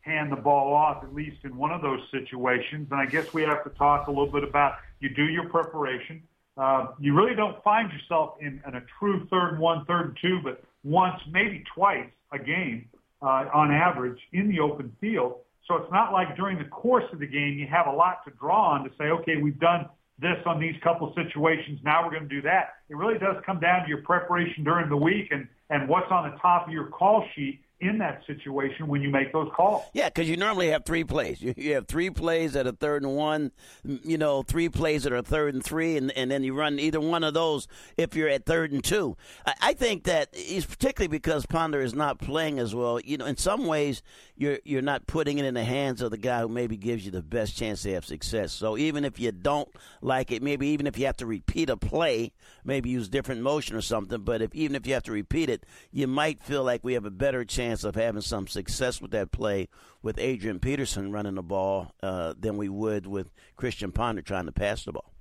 hand 0.00 0.32
the 0.32 0.36
ball 0.36 0.72
off 0.72 1.04
at 1.04 1.14
least 1.14 1.44
in 1.44 1.54
one 1.54 1.70
of 1.70 1.82
those 1.82 2.00
situations? 2.10 2.88
And 2.90 2.98
I 2.98 3.04
guess 3.04 3.34
we 3.34 3.42
have 3.42 3.62
to 3.64 3.70
talk 3.70 4.06
a 4.06 4.10
little 4.10 4.32
bit 4.32 4.42
about 4.42 4.76
you 5.00 5.10
do 5.10 5.24
your 5.24 5.50
preparation. 5.50 6.22
Uh, 6.56 6.86
you 6.98 7.12
really 7.14 7.34
don't 7.34 7.62
find 7.62 7.92
yourself 7.92 8.36
in, 8.40 8.62
in 8.66 8.74
a 8.74 8.82
true 8.98 9.26
third 9.28 9.50
and 9.50 9.58
one, 9.58 9.84
third 9.84 10.06
and 10.06 10.18
two, 10.22 10.40
but 10.42 10.64
once, 10.82 11.20
maybe 11.30 11.62
twice 11.74 12.08
a 12.32 12.38
game 12.38 12.88
uh, 13.22 13.46
on 13.52 13.70
average 13.70 14.18
in 14.32 14.48
the 14.48 14.60
open 14.60 14.94
field. 15.00 15.36
So 15.66 15.76
it's 15.76 15.90
not 15.90 16.12
like 16.12 16.36
during 16.36 16.58
the 16.58 16.66
course 16.66 17.04
of 17.12 17.18
the 17.18 17.26
game 17.26 17.58
you 17.58 17.66
have 17.66 17.86
a 17.86 17.92
lot 17.92 18.24
to 18.26 18.30
draw 18.38 18.72
on 18.72 18.84
to 18.84 18.90
say, 18.98 19.04
okay, 19.04 19.36
we've 19.42 19.58
done 19.58 19.88
this 20.18 20.36
on 20.46 20.60
these 20.60 20.74
couple 20.82 21.12
situations. 21.14 21.80
Now 21.82 22.04
we're 22.04 22.10
going 22.10 22.28
to 22.28 22.34
do 22.34 22.42
that. 22.42 22.74
It 22.88 22.96
really 22.96 23.18
does 23.18 23.36
come 23.44 23.60
down 23.60 23.82
to 23.82 23.88
your 23.88 24.02
preparation 24.02 24.62
during 24.62 24.88
the 24.88 24.96
week 24.96 25.28
and, 25.30 25.48
and 25.70 25.88
what's 25.88 26.10
on 26.10 26.30
the 26.30 26.36
top 26.38 26.66
of 26.66 26.72
your 26.72 26.86
call 26.88 27.24
sheet 27.34 27.63
in 27.80 27.98
that 27.98 28.22
situation 28.26 28.86
when 28.86 29.02
you 29.02 29.10
make 29.10 29.32
those 29.32 29.50
calls. 29.54 29.82
Yeah, 29.92 30.08
because 30.08 30.28
you 30.28 30.36
normally 30.36 30.68
have 30.68 30.84
three 30.84 31.04
plays. 31.04 31.24
You, 31.44 31.52
you 31.58 31.74
have 31.74 31.88
three 31.88 32.08
plays 32.08 32.56
at 32.56 32.66
a 32.66 32.72
third 32.72 33.02
and 33.02 33.16
one, 33.16 33.52
you 33.84 34.16
know, 34.16 34.42
three 34.42 34.70
plays 34.70 35.02
that 35.02 35.12
are 35.12 35.20
third 35.20 35.52
and 35.52 35.62
three, 35.62 35.98
and, 35.98 36.10
and 36.12 36.30
then 36.30 36.42
you 36.42 36.54
run 36.54 36.78
either 36.78 37.00
one 37.00 37.22
of 37.22 37.34
those 37.34 37.68
if 37.98 38.16
you're 38.16 38.30
at 38.30 38.46
third 38.46 38.72
and 38.72 38.82
two. 38.82 39.16
I, 39.44 39.54
I 39.60 39.72
think 39.74 40.04
that 40.04 40.30
is 40.32 40.64
particularly 40.64 41.08
because 41.08 41.44
Ponder 41.44 41.82
is 41.82 41.92
not 41.92 42.18
playing 42.18 42.58
as 42.58 42.74
well. 42.74 42.98
You 43.00 43.18
know, 43.18 43.26
in 43.26 43.36
some 43.36 43.66
ways, 43.66 44.02
you're 44.36 44.58
you're 44.64 44.80
not 44.80 45.06
putting 45.06 45.36
it 45.36 45.44
in 45.44 45.52
the 45.52 45.64
hands 45.64 46.00
of 46.00 46.12
the 46.12 46.16
guy 46.16 46.40
who 46.40 46.48
maybe 46.48 46.78
gives 46.78 47.04
you 47.04 47.10
the 47.10 47.22
best 47.22 47.58
chance 47.58 47.82
to 47.82 47.92
have 47.92 48.06
success. 48.06 48.52
So 48.52 48.78
even 48.78 49.04
if 49.04 49.20
you 49.20 49.30
don't 49.32 49.68
like 50.00 50.32
it, 50.32 50.42
maybe 50.42 50.68
even 50.68 50.86
if 50.86 50.96
you 50.96 51.04
have 51.04 51.18
to 51.18 51.26
repeat 51.26 51.68
a 51.68 51.76
play, 51.76 52.32
maybe 52.64 52.88
use 52.88 53.10
different 53.10 53.42
motion 53.42 53.76
or 53.76 53.82
something. 53.82 54.22
But 54.22 54.40
if 54.40 54.54
even 54.54 54.76
if 54.76 54.86
you 54.86 54.94
have 54.94 55.02
to 55.04 55.12
repeat 55.12 55.50
it, 55.50 55.66
you 55.92 56.06
might 56.06 56.42
feel 56.42 56.64
like 56.64 56.84
we 56.84 56.94
have 56.94 57.04
a 57.04 57.10
better 57.10 57.44
chance 57.44 57.63
chance 57.64 57.84
of 57.84 57.94
having 57.94 58.20
some 58.20 58.46
success 58.46 59.00
with 59.00 59.10
that 59.12 59.32
play 59.32 59.68
with 60.02 60.18
Adrian 60.18 60.58
Peterson 60.58 61.10
running 61.10 61.34
the 61.34 61.42
ball 61.42 61.92
uh, 62.02 62.34
than 62.38 62.56
we 62.56 62.68
would 62.68 63.06
with 63.06 63.28
Christian 63.56 63.90
Ponder 63.90 64.22
trying 64.22 64.46
to 64.46 64.52
pass 64.52 64.84
the 64.84 64.92
ball. 64.92 65.12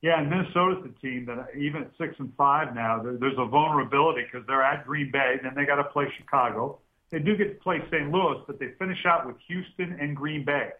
Yeah, 0.00 0.20
and 0.20 0.30
Minnesota's 0.30 0.82
the 0.82 0.94
team 1.00 1.26
that 1.26 1.48
even 1.56 1.82
at 1.82 1.90
six 1.98 2.14
and 2.18 2.32
five 2.36 2.74
now, 2.74 3.00
there's 3.02 3.38
a 3.38 3.46
vulnerability 3.46 4.22
because 4.24 4.46
they're 4.46 4.62
at 4.62 4.84
Green 4.84 5.10
Bay, 5.12 5.36
then 5.42 5.52
they 5.54 5.64
got 5.64 5.76
to 5.76 5.84
play 5.84 6.06
Chicago. 6.16 6.80
They 7.10 7.20
do 7.20 7.36
get 7.36 7.54
to 7.54 7.60
play 7.62 7.80
St. 7.90 8.10
Louis, 8.10 8.42
but 8.46 8.58
they 8.58 8.68
finish 8.78 9.04
out 9.06 9.26
with 9.26 9.36
Houston 9.46 9.96
and 10.00 10.16
Green 10.16 10.44
Bay. 10.44 10.70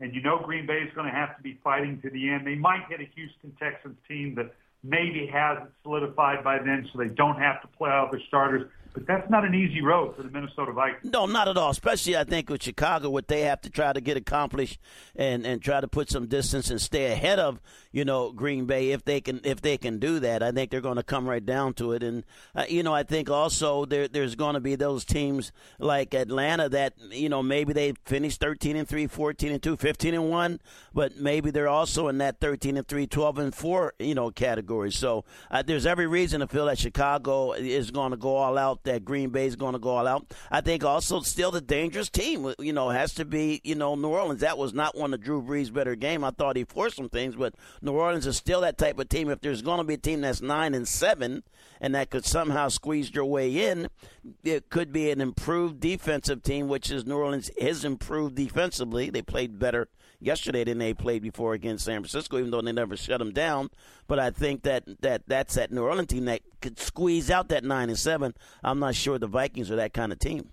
And 0.00 0.14
you 0.14 0.22
know 0.22 0.38
Green 0.38 0.66
Bay 0.66 0.78
is 0.78 0.94
going 0.94 1.06
to 1.06 1.12
have 1.12 1.36
to 1.36 1.42
be 1.42 1.58
fighting 1.64 2.00
to 2.02 2.10
the 2.10 2.30
end. 2.30 2.46
They 2.46 2.54
might 2.54 2.82
hit 2.88 3.00
a 3.00 3.08
Houston 3.16 3.52
Texans 3.58 3.96
team 4.06 4.36
that 4.36 4.54
maybe 4.84 5.28
hasn't 5.32 5.70
solidified 5.82 6.44
by 6.44 6.58
then, 6.58 6.88
so 6.92 6.98
they 6.98 7.08
don't 7.08 7.38
have 7.38 7.60
to 7.62 7.68
play 7.68 7.90
out 7.90 8.12
their 8.12 8.22
starters. 8.28 8.70
But 8.94 9.06
that's 9.06 9.30
not 9.30 9.44
an 9.44 9.54
easy 9.54 9.80
road 9.80 10.16
for 10.16 10.22
the 10.22 10.30
Minnesota 10.30 10.72
Vikings. 10.72 11.12
No, 11.12 11.26
not 11.26 11.46
at 11.46 11.56
all. 11.56 11.70
Especially, 11.70 12.16
I 12.16 12.24
think 12.24 12.50
with 12.50 12.62
Chicago, 12.62 13.10
what 13.10 13.28
they 13.28 13.42
have 13.42 13.60
to 13.62 13.70
try 13.70 13.92
to 13.92 14.00
get 14.00 14.16
accomplished 14.16 14.78
and 15.14 15.46
and 15.46 15.62
try 15.62 15.80
to 15.80 15.88
put 15.88 16.10
some 16.10 16.26
distance 16.26 16.70
and 16.70 16.80
stay 16.80 17.12
ahead 17.12 17.38
of 17.38 17.60
you 17.92 18.04
know 18.04 18.32
Green 18.32 18.66
Bay 18.66 18.90
if 18.90 19.04
they 19.04 19.20
can 19.20 19.40
if 19.44 19.60
they 19.60 19.76
can 19.76 19.98
do 19.98 20.18
that. 20.20 20.42
I 20.42 20.52
think 20.52 20.70
they're 20.70 20.80
going 20.80 20.96
to 20.96 21.02
come 21.02 21.28
right 21.28 21.44
down 21.44 21.74
to 21.74 21.92
it. 21.92 22.02
And 22.02 22.24
uh, 22.54 22.64
you 22.68 22.82
know, 22.82 22.94
I 22.94 23.02
think 23.02 23.30
also 23.30 23.84
there 23.84 24.08
there's 24.08 24.34
going 24.34 24.54
to 24.54 24.60
be 24.60 24.74
those 24.74 25.04
teams 25.04 25.52
like 25.78 26.14
Atlanta 26.14 26.68
that 26.70 26.94
you 27.10 27.28
know 27.28 27.42
maybe 27.42 27.72
they 27.72 27.92
finished 28.04 28.40
13 28.40 28.76
and 28.76 28.88
3, 28.88 29.06
14 29.06 29.52
and 29.52 29.62
2, 29.62 29.76
15 29.76 30.14
and 30.14 30.30
1, 30.30 30.60
but 30.92 31.16
maybe 31.16 31.50
they're 31.50 31.68
also 31.68 32.08
in 32.08 32.18
that 32.18 32.40
13 32.40 32.76
and 32.76 32.88
3, 32.88 33.06
12 33.06 33.38
and 33.38 33.54
4 33.54 33.94
you 33.98 34.14
know 34.14 34.30
category. 34.30 34.90
So 34.90 35.24
uh, 35.50 35.62
there's 35.62 35.86
every 35.86 36.06
reason 36.06 36.40
to 36.40 36.46
feel 36.46 36.66
that 36.66 36.78
Chicago 36.78 37.52
is 37.52 37.90
going 37.90 38.10
to 38.10 38.16
go 38.16 38.36
all 38.36 38.58
out 38.58 38.77
that 38.84 39.04
Green 39.04 39.30
Bay 39.30 39.46
is 39.46 39.56
going 39.56 39.72
to 39.72 39.78
go 39.78 39.90
all 39.90 40.06
out. 40.06 40.32
I 40.50 40.60
think 40.60 40.84
also 40.84 41.20
still 41.20 41.50
the 41.50 41.60
dangerous 41.60 42.08
team, 42.08 42.54
you 42.58 42.72
know, 42.72 42.88
has 42.90 43.14
to 43.14 43.24
be, 43.24 43.60
you 43.64 43.74
know, 43.74 43.94
New 43.94 44.08
Orleans. 44.08 44.40
That 44.40 44.58
was 44.58 44.72
not 44.72 44.96
one 44.96 45.14
of 45.14 45.20
Drew 45.20 45.42
Brees' 45.42 45.72
better 45.72 45.94
game. 45.94 46.24
I 46.24 46.30
thought 46.30 46.56
he 46.56 46.64
forced 46.64 46.96
some 46.96 47.08
things, 47.08 47.36
but 47.36 47.54
New 47.82 47.92
Orleans 47.92 48.26
is 48.26 48.36
still 48.36 48.60
that 48.62 48.78
type 48.78 48.98
of 48.98 49.08
team. 49.08 49.30
If 49.30 49.40
there's 49.40 49.62
going 49.62 49.78
to 49.78 49.84
be 49.84 49.94
a 49.94 49.98
team 49.98 50.20
that's 50.22 50.40
nine 50.40 50.74
and 50.74 50.86
seven 50.86 51.42
and 51.80 51.94
that 51.94 52.10
could 52.10 52.24
somehow 52.24 52.68
squeeze 52.68 53.14
your 53.14 53.24
way 53.24 53.68
in, 53.68 53.88
it 54.44 54.70
could 54.70 54.92
be 54.92 55.10
an 55.10 55.20
improved 55.20 55.80
defensive 55.80 56.42
team, 56.42 56.68
which 56.68 56.90
is 56.90 57.06
New 57.06 57.16
Orleans 57.16 57.50
is 57.50 57.84
improved 57.84 58.34
defensively. 58.34 59.10
They 59.10 59.22
played 59.22 59.58
better 59.58 59.88
yesterday 60.20 60.64
than 60.64 60.78
they 60.78 60.94
played 60.94 61.22
before 61.22 61.54
against 61.54 61.84
San 61.84 62.00
Francisco, 62.00 62.38
even 62.38 62.50
though 62.50 62.60
they 62.60 62.72
never 62.72 62.96
shut 62.96 63.18
them 63.18 63.32
down. 63.32 63.70
But 64.06 64.18
I 64.18 64.30
think 64.30 64.62
that, 64.62 64.84
that 65.02 65.22
that's 65.26 65.54
that 65.54 65.70
New 65.70 65.82
Orleans 65.82 66.08
team 66.08 66.24
that 66.24 66.40
could 66.60 66.78
squeeze 66.78 67.30
out 67.30 67.48
that 67.48 67.64
nine 67.64 67.88
and 67.88 67.98
seven. 67.98 68.34
I'm 68.68 68.80
not 68.80 68.94
sure 68.94 69.18
the 69.18 69.26
Vikings 69.26 69.70
are 69.70 69.76
that 69.76 69.94
kind 69.94 70.12
of 70.12 70.18
team. 70.18 70.50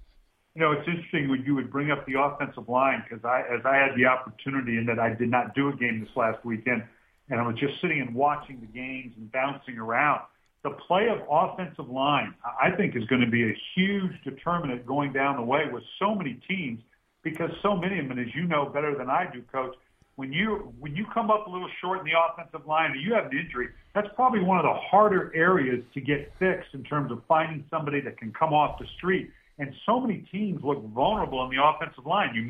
You 0.56 0.62
know, 0.62 0.72
it's 0.72 0.88
interesting 0.88 1.28
when 1.28 1.44
you 1.44 1.54
would 1.56 1.70
bring 1.70 1.92
up 1.92 2.06
the 2.06 2.18
offensive 2.18 2.70
line 2.70 3.04
because 3.04 3.26
I, 3.26 3.42
as 3.42 3.66
I 3.66 3.76
had 3.76 3.92
the 3.98 4.06
opportunity 4.06 4.78
and 4.78 4.88
that 4.88 5.00
I 5.00 5.14
did 5.14 5.30
not 5.30 5.54
do 5.54 5.68
a 5.68 5.76
game 5.76 6.00
this 6.00 6.16
last 6.16 6.44
weekend, 6.46 6.84
and 7.30 7.42
I 7.42 7.46
was 7.46 7.58
just 7.58 7.74
sitting 7.82 8.00
and 8.00 8.16
watching 8.16 8.62
the 8.62 8.68
games 8.68 9.14
and 9.18 9.30
bouncing 9.34 9.78
around. 9.78 10.22
The 10.64 10.70
play 10.88 11.10
of 11.10 11.28
offensive 11.30 11.90
line, 11.90 12.34
I 12.46 12.72
think, 12.72 12.96
is 12.96 13.04
going 13.06 13.22
to 13.22 13.30
be 13.30 13.44
a 13.44 13.54
huge 13.76 14.14
determinant 14.24 14.86
going 14.86 15.12
down 15.12 15.36
the 15.36 15.44
way 15.44 15.66
with 15.70 15.84
so 16.00 16.16
many 16.16 16.40
teams 16.48 16.80
because 17.22 17.50
so 17.62 17.76
many 17.76 18.00
of 18.00 18.08
them, 18.08 18.18
as 18.18 18.34
you 18.34 18.46
know 18.46 18.66
better 18.66 18.98
than 18.98 19.10
I 19.10 19.30
do, 19.32 19.42
Coach, 19.52 19.76
when 20.16 20.32
you 20.32 20.74
when 20.80 20.96
you 20.96 21.06
come 21.14 21.30
up 21.30 21.48
a 21.48 21.50
little 21.50 21.70
short 21.82 22.00
in 22.00 22.06
the 22.06 22.14
offensive 22.18 22.66
line 22.68 22.92
or 22.92 22.96
you 22.96 23.14
have 23.14 23.26
an 23.26 23.38
injury, 23.38 23.70
that's 23.94 24.08
probably 24.16 24.42
one 24.42 24.58
of 24.58 24.64
the 24.64 24.74
harder 24.74 25.32
areas 25.36 25.84
to 25.94 26.02
get 26.02 26.32
fixed 26.40 26.74
in 26.74 26.84
terms 26.84 27.12
of 27.12 27.22
finding 27.28 27.66
somebody 27.70 28.02
that 28.02 28.18
can 28.18 28.32
come 28.32 28.54
off 28.54 28.80
the 28.80 28.86
street. 28.98 29.30
And 29.58 29.74
so 29.86 30.00
many 30.02 30.26
teams 30.32 30.62
look 30.64 30.84
vulnerable 30.90 31.40
on 31.40 31.50
the 31.50 31.64
offensive 31.64 32.06
line. 32.06 32.36
You, 32.36 32.44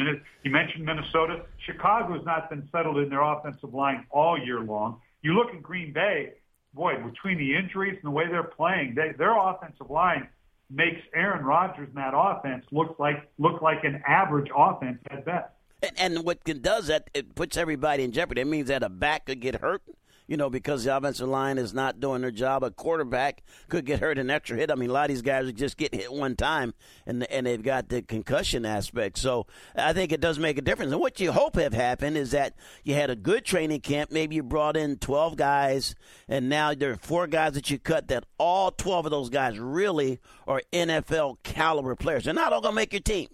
you 0.43 0.51
mentioned 0.51 0.86
Minnesota. 0.86 1.43
Chicago 1.65 2.13
has 2.15 2.25
not 2.25 2.50
been 2.50 2.67
settled 2.72 2.98
in 2.98 3.10
their 3.10 3.22
offensive 3.22 3.74
line 3.74 4.05
all 4.10 4.39
year 4.39 4.60
long. 4.62 5.00
You 5.22 5.34
look 5.34 5.53
at 5.53 5.62
Green 5.62 5.93
Bay, 5.93 6.34
boy, 6.74 6.95
between 6.98 7.38
the 7.38 7.55
injuries 7.55 7.93
and 8.01 8.03
the 8.03 8.12
way 8.12 8.27
they're 8.27 8.43
playing, 8.43 8.95
they, 8.95 9.12
their 9.17 9.38
offensive 9.38 9.89
line 9.89 10.27
makes 10.72 11.01
Aaron 11.13 11.45
Rodgers 11.45 11.88
and 11.89 11.98
that 11.98 12.13
offense 12.15 12.65
look 12.72 12.98
like 12.98 13.29
look 13.38 13.62
like 13.62 13.84
an 13.84 14.01
average 14.07 14.50
offense 14.55 14.98
at 15.12 15.25
best. 15.25 15.50
And, 15.82 15.91
and 15.98 16.25
what 16.25 16.44
does 16.44 16.88
that 16.88 17.10
it 17.13 17.36
puts 17.36 17.58
everybody 17.58 18.03
in 18.03 18.12
jeopardy. 18.12 18.41
It 18.41 18.48
means 18.48 18.67
that 18.70 18.84
a 18.84 18.89
back 18.89 19.25
could 19.25 19.39
get 19.39 19.55
hurt 19.55 19.84
you 20.27 20.38
know, 20.38 20.50
because 20.50 20.84
the 20.84 20.96
offensive 20.96 21.27
line 21.27 21.58
is 21.58 21.74
not 21.74 22.00
doing 22.00 22.22
their 22.22 22.32
job. 22.32 22.63
A 22.63 22.72
quarterback 22.72 23.44
could 23.70 23.86
get 23.86 24.00
hurt 24.00 24.17
an 24.17 24.29
extra 24.29 24.58
hit. 24.58 24.72
I 24.72 24.75
mean, 24.75 24.89
a 24.89 24.94
lot 24.94 25.10
of 25.10 25.10
these 25.10 25.22
guys 25.22 25.48
are 25.48 25.51
just 25.51 25.77
getting 25.77 26.00
hit 26.00 26.12
one 26.12 26.36
time, 26.36 26.74
and 27.05 27.24
and 27.29 27.46
they've 27.46 27.62
got 27.62 27.89
the 27.89 28.01
concussion 28.01 28.65
aspect. 28.65 29.17
So 29.17 29.46
I 29.75 29.94
think 29.94 30.12
it 30.12 30.22
does 30.22 30.39
make 30.39 30.58
a 30.58 30.62
difference. 30.62 30.91
And 30.91 31.01
what 31.01 31.20
you 31.20 31.32
hope 31.32 31.55
have 31.55 31.74
happened 31.74 32.17
is 32.17 32.32
that 32.32 32.55
you 32.84 32.96
had 32.96 33.10
a 33.10 33.15
good 33.15 33.46
training 33.46 33.82
camp. 33.82 34.12
Maybe 34.12 34.36
you 34.36 34.44
brought 34.44 34.77
in 34.77 34.98
12 34.98 35.36
guys, 35.36 35.96
and 36.27 36.50
now 36.50 36.74
there 36.74 36.91
are 36.91 36.98
four 36.98 37.27
guys 37.27 37.53
that 37.53 37.70
you 37.70 37.77
cut 37.77 38.08
that 38.08 38.25
all 38.39 38.72
12 38.72 39.05
of 39.05 39.12
those 39.12 39.29
guys 39.29 39.60
really 39.60 40.20
are 40.48 40.62
NFL 40.74 41.38
caliber 41.44 41.96
players. 41.96 42.25
They're 42.25 42.34
not 42.34 42.51
all 42.51 42.62
going 42.62 42.74
to 42.74 42.75
make 42.75 42.94
your 42.94 43.01
team 43.01 43.27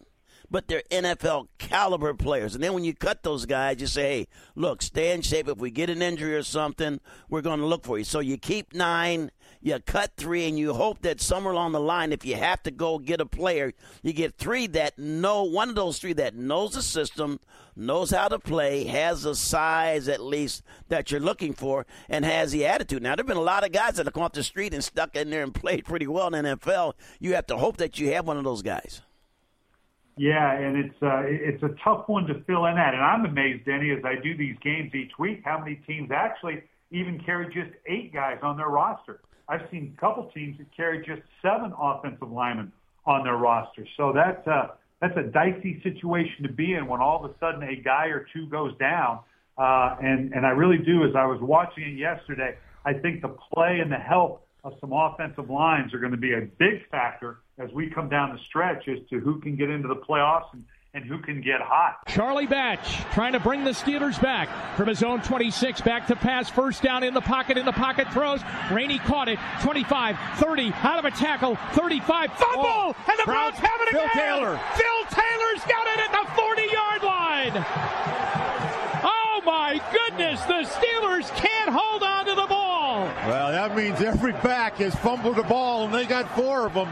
but 0.52 0.68
they're 0.68 0.84
NFL 0.92 1.48
caliber 1.58 2.14
players. 2.14 2.54
And 2.54 2.64
then 2.64 2.74
when 2.74 2.84
you 2.84 2.94
cut 2.94 3.24
those 3.24 3.46
guys, 3.46 3.80
you 3.80 3.88
say, 3.88 4.02
hey, 4.02 4.28
look, 4.54 4.82
stay 4.82 5.14
in 5.14 5.22
shape. 5.22 5.48
If 5.48 5.58
we 5.58 5.72
get 5.72 5.90
an 5.90 6.02
injury 6.02 6.36
or 6.36 6.44
something, 6.44 7.00
we're 7.30 7.42
going 7.42 7.62
to 7.62 7.66
look 7.66 7.86
for 7.86 7.98
you. 7.98 8.04
So 8.04 8.20
you 8.20 8.38
keep 8.38 8.74
nine, 8.74 9.32
you 9.62 9.80
cut 9.80 10.12
three, 10.18 10.50
and 10.50 10.60
you 10.60 10.74
hope 10.74 11.02
that 11.04 11.22
somewhere 11.22 11.54
along 11.54 11.72
the 11.72 11.80
line, 11.80 12.12
if 12.12 12.26
you 12.26 12.36
have 12.36 12.62
to 12.64 12.72
go 12.72 13.00
get 13.00 13.22
a 13.22 13.26
player, 13.26 13.72
you 14.04 14.12
get 14.12 14.38
three 14.38 14.68
that 14.68 15.00
know, 15.00 15.44
one 15.44 15.70
of 15.70 15.76
those 15.76 16.00
three 16.00 16.14
that 16.14 16.36
knows 16.36 16.74
the 16.74 16.82
system, 16.82 17.40
knows 17.74 18.12
how 18.12 18.28
to 18.28 18.38
play, 18.38 18.84
has 18.84 19.24
the 19.24 19.36
size 19.36 20.10
at 20.10 20.20
least 20.20 20.64
that 20.90 21.12
you're 21.12 21.22
looking 21.22 21.54
for, 21.54 21.86
and 22.10 22.26
has 22.26 22.52
the 22.52 22.66
attitude. 22.66 23.02
Now, 23.02 23.16
there 23.16 23.24
have 23.24 23.28
been 23.28 23.38
a 23.38 23.42
lot 23.42 23.64
of 23.64 23.72
guys 23.72 23.96
that 23.96 24.06
have 24.06 24.14
come 24.14 24.24
off 24.24 24.34
the 24.34 24.44
street 24.44 24.74
and 24.74 24.84
stuck 24.84 25.16
in 25.16 25.30
there 25.30 25.44
and 25.44 25.54
played 25.54 25.86
pretty 25.86 26.08
well 26.08 26.28
in 26.34 26.44
the 26.44 26.58
NFL. 26.58 26.96
You 27.22 27.36
have 27.36 27.48
to 27.48 27.56
hope 27.56 27.78
that 27.78 28.00
you 28.00 28.12
have 28.12 28.28
one 28.28 28.38
of 28.38 28.44
those 28.44 28.62
guys. 28.62 29.02
Yeah, 30.18 30.52
and 30.52 30.78
it's 30.78 30.96
uh, 31.02 31.24
it's 31.26 31.64
a 31.64 31.74
tough 31.84 32.08
one 32.08 32.26
to 32.28 32.44
fill 32.44 32.66
in 32.66 32.78
at, 32.78 32.94
and 32.94 33.02
I'm 33.02 33.26
amazed, 33.26 33.66
Denny, 33.66 33.92
as 33.92 34.04
I 34.04 34.22
do 34.22 34.36
these 34.36 34.56
games 34.62 34.94
each 34.94 35.12
week, 35.18 35.42
how 35.46 35.58
many 35.58 35.76
teams 35.88 36.12
actually 36.14 36.64
even 36.92 37.20
carry 37.26 37.46
just 37.46 37.72
eight 37.88 38.14
guys 38.14 38.38
on 38.44 38.58
their 38.58 38.68
roster. 38.68 39.22
I've 39.48 39.62
seen 39.72 39.96
a 39.98 40.00
couple 40.00 40.30
teams 40.34 40.58
that 40.58 40.68
carry 40.76 41.00
just 41.06 41.22
seven 41.42 41.74
offensive 41.80 42.32
linemen 42.32 42.72
on 43.06 43.24
their 43.24 43.38
roster. 43.38 43.86
So 43.98 44.14
that's 44.14 44.46
a 44.48 44.74
that's 45.02 45.18
a 45.18 45.24
dicey 45.24 45.82
situation 45.82 46.44
to 46.44 46.52
be 46.52 46.74
in 46.74 46.88
when 46.88 47.02
all 47.02 47.24
of 47.24 47.32
a 47.32 47.34
sudden 47.40 47.64
a 47.64 47.76
guy 47.76 48.06
or 48.08 48.26
two 48.34 48.48
goes 48.48 48.78
down. 48.78 49.20
Uh, 49.58 49.96
and 50.02 50.34
and 50.34 50.46
I 50.46 50.50
really 50.50 50.78
do, 50.78 51.04
as 51.04 51.16
I 51.16 51.26
was 51.26 51.40
watching 51.42 51.84
it 51.84 51.98
yesterday, 51.98 52.56
I 52.86 52.94
think 52.94 53.22
the 53.22 53.36
play 53.54 53.80
and 53.82 53.92
the 53.92 53.98
help 53.98 54.46
of 54.64 54.74
some 54.80 54.94
offensive 54.94 55.50
lines 55.50 55.94
are 55.94 56.00
going 56.00 56.12
to 56.12 56.18
be 56.18 56.34
a 56.34 56.42
big 56.60 56.88
factor 56.90 57.40
as 57.62 57.72
we 57.74 57.90
come 57.90 58.10
down 58.10 58.34
the 58.34 58.40
stretch 58.48 58.88
as 58.88 58.98
to 59.10 59.20
who 59.20 59.40
can 59.40 59.56
get 59.56 59.70
into 59.70 59.88
the 59.88 59.96
playoffs 59.96 60.52
and, 60.54 60.64
and 60.94 61.06
who 61.06 61.20
can 61.20 61.42
get 61.42 61.62
hot. 61.62 62.00
Charlie 62.08 62.48
Batch 62.48 62.98
trying 63.14 63.34
to 63.34 63.40
bring 63.40 63.64
the 63.64 63.72
Steelers 63.72 64.20
back 64.22 64.76
from 64.76 64.88
his 64.88 65.04
own 65.04 65.22
26, 65.22 65.82
back 65.82 66.08
to 66.08 66.16
pass, 66.16 66.50
first 66.50 66.82
down 66.82 67.04
in 67.04 67.14
the 67.14 67.22
pocket, 67.22 67.58
in 67.58 67.66
the 67.66 67.72
pocket 67.72 68.12
throws. 68.12 68.42
Rainey 68.72 68.98
caught 69.00 69.30
it, 69.30 69.38
25, 69.62 70.18
30, 70.38 70.74
out 70.74 71.00
of 71.00 71.06
a 71.06 71.12
tackle, 71.12 71.56
35, 71.74 72.34
fumble, 72.34 72.64
oh, 72.66 72.96
and 73.08 73.20
the 73.20 73.24
Browns, 73.26 73.60
Browns 73.60 73.70
have 73.70 73.82
it 73.82 73.90
Phil 73.90 74.02
again. 74.02 74.18
Taylor. 74.18 74.60
Phil 74.76 75.04
Taylor's 75.10 75.64
got 75.68 75.88
it 75.88 76.00
at 76.00 76.12
the 76.12 76.32
40 76.42 76.62
yard 76.64 77.04
line. 77.04 77.66
Oh 79.04 79.42
my 79.46 79.82
goodness, 79.92 80.42
the 80.42 80.64
Steelers 80.64 81.36
can't 81.36 81.70
hold 81.72 82.04
on 82.04 82.26
to 82.26 82.36
the 82.36 82.48
ball. 82.48 83.06
Well, 83.28 83.52
that 83.52 83.76
means 83.76 84.02
every 84.02 84.34
back 84.34 84.76
has 84.78 84.96
fumbled 84.96 85.36
the 85.36 85.44
ball, 85.44 85.86
and 85.86 85.94
they 85.94 86.06
got 86.06 86.36
four 86.36 86.66
of 86.66 86.74
them 86.74 86.90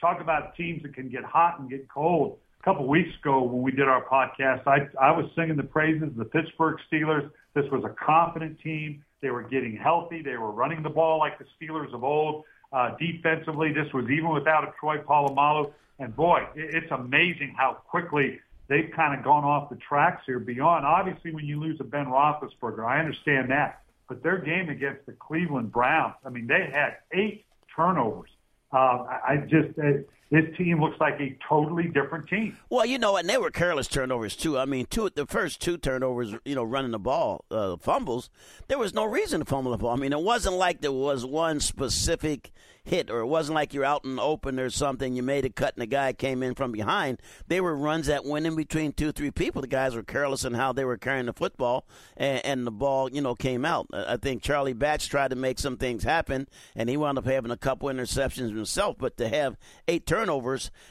talk 0.00 0.20
about 0.20 0.56
teams 0.56 0.82
that 0.82 0.94
can 0.94 1.08
get 1.08 1.24
hot 1.24 1.60
and 1.60 1.68
get 1.68 1.88
cold. 1.88 2.38
A 2.60 2.62
couple 2.62 2.86
weeks 2.86 3.10
ago 3.20 3.42
when 3.42 3.62
we 3.62 3.70
did 3.70 3.88
our 3.88 4.04
podcast, 4.04 4.66
I, 4.66 4.88
I 5.00 5.10
was 5.12 5.30
singing 5.34 5.56
the 5.56 5.62
praises 5.62 6.08
of 6.08 6.16
the 6.16 6.24
Pittsburgh 6.24 6.78
Steelers. 6.92 7.30
This 7.54 7.64
was 7.70 7.84
a 7.84 7.94
confident 8.04 8.60
team. 8.60 9.04
They 9.22 9.30
were 9.30 9.42
getting 9.42 9.76
healthy. 9.76 10.22
They 10.22 10.36
were 10.36 10.50
running 10.50 10.82
the 10.82 10.90
ball 10.90 11.18
like 11.18 11.38
the 11.38 11.46
Steelers 11.60 11.92
of 11.94 12.04
old. 12.04 12.44
Uh, 12.72 12.96
defensively, 12.98 13.72
this 13.72 13.92
was 13.92 14.04
even 14.10 14.30
without 14.30 14.64
a 14.64 14.72
Troy 14.78 14.98
Polamalu. 14.98 15.72
And 15.98 16.14
boy, 16.14 16.46
it, 16.54 16.74
it's 16.74 16.90
amazing 16.92 17.54
how 17.56 17.78
quickly 17.88 18.38
they've 18.68 18.90
kind 18.94 19.18
of 19.18 19.24
gone 19.24 19.44
off 19.44 19.68
the 19.68 19.76
tracks 19.76 20.22
here 20.26 20.38
beyond. 20.38 20.86
Obviously, 20.86 21.32
when 21.32 21.44
you 21.44 21.60
lose 21.60 21.78
a 21.80 21.84
Ben 21.84 22.06
Roethlisberger, 22.06 22.86
I 22.86 23.00
understand 23.00 23.50
that. 23.50 23.82
But 24.08 24.22
their 24.22 24.38
game 24.38 24.68
against 24.68 25.06
the 25.06 25.12
Cleveland 25.12 25.72
Browns, 25.72 26.14
I 26.24 26.30
mean, 26.30 26.46
they 26.46 26.70
had 26.72 26.98
eight 27.12 27.44
turnovers. 27.74 28.29
Uh, 28.72 28.76
I 28.76 29.18
I 29.32 29.36
just, 29.48 29.78
uh, 29.78 30.02
this 30.30 30.44
team 30.56 30.80
looks 30.80 30.98
like 31.00 31.20
a 31.20 31.36
totally 31.48 31.88
different 31.88 32.28
team. 32.28 32.56
Well, 32.68 32.86
you 32.86 32.98
know, 32.98 33.16
and 33.16 33.28
they 33.28 33.36
were 33.36 33.50
careless 33.50 33.88
turnovers 33.88 34.36
too. 34.36 34.58
I 34.58 34.64
mean, 34.64 34.86
two 34.86 35.10
the 35.10 35.26
first 35.26 35.60
two 35.60 35.76
turnovers, 35.76 36.34
you 36.44 36.54
know, 36.54 36.62
running 36.64 36.92
the 36.92 36.98
ball, 36.98 37.44
uh, 37.50 37.76
fumbles. 37.76 38.30
There 38.68 38.78
was 38.78 38.94
no 38.94 39.04
reason 39.04 39.40
to 39.40 39.46
fumble 39.46 39.72
the 39.72 39.78
ball. 39.78 39.90
I 39.90 39.96
mean, 39.96 40.12
it 40.12 40.20
wasn't 40.20 40.56
like 40.56 40.80
there 40.80 40.92
was 40.92 41.26
one 41.26 41.60
specific 41.60 42.52
hit, 42.84 43.10
or 43.10 43.20
it 43.20 43.26
wasn't 43.26 43.54
like 43.54 43.74
you're 43.74 43.84
out 43.84 44.04
in 44.04 44.16
the 44.16 44.22
open 44.22 44.58
or 44.58 44.70
something. 44.70 45.14
You 45.14 45.22
made 45.22 45.44
a 45.44 45.50
cut 45.50 45.74
and 45.74 45.82
the 45.82 45.86
guy 45.86 46.12
came 46.12 46.42
in 46.42 46.54
from 46.54 46.72
behind. 46.72 47.20
They 47.46 47.60
were 47.60 47.76
runs 47.76 48.06
that 48.06 48.24
went 48.24 48.46
in 48.46 48.56
between 48.56 48.92
two, 48.92 49.12
three 49.12 49.30
people. 49.30 49.62
The 49.62 49.68
guys 49.68 49.94
were 49.94 50.02
careless 50.02 50.44
in 50.44 50.54
how 50.54 50.72
they 50.72 50.84
were 50.84 50.96
carrying 50.96 51.26
the 51.26 51.32
football, 51.32 51.86
and, 52.16 52.44
and 52.44 52.66
the 52.66 52.70
ball, 52.70 53.10
you 53.10 53.20
know, 53.20 53.34
came 53.34 53.64
out. 53.64 53.86
I 53.92 54.16
think 54.16 54.42
Charlie 54.42 54.72
Batch 54.72 55.08
tried 55.08 55.30
to 55.30 55.36
make 55.36 55.58
some 55.58 55.76
things 55.76 56.04
happen, 56.04 56.48
and 56.74 56.88
he 56.88 56.96
wound 56.96 57.18
up 57.18 57.26
having 57.26 57.50
a 57.50 57.56
couple 57.56 57.88
interceptions 57.88 58.54
himself. 58.54 58.96
But 58.98 59.16
to 59.18 59.28
have 59.28 59.56
eight 59.88 60.06
turnovers, 60.06 60.19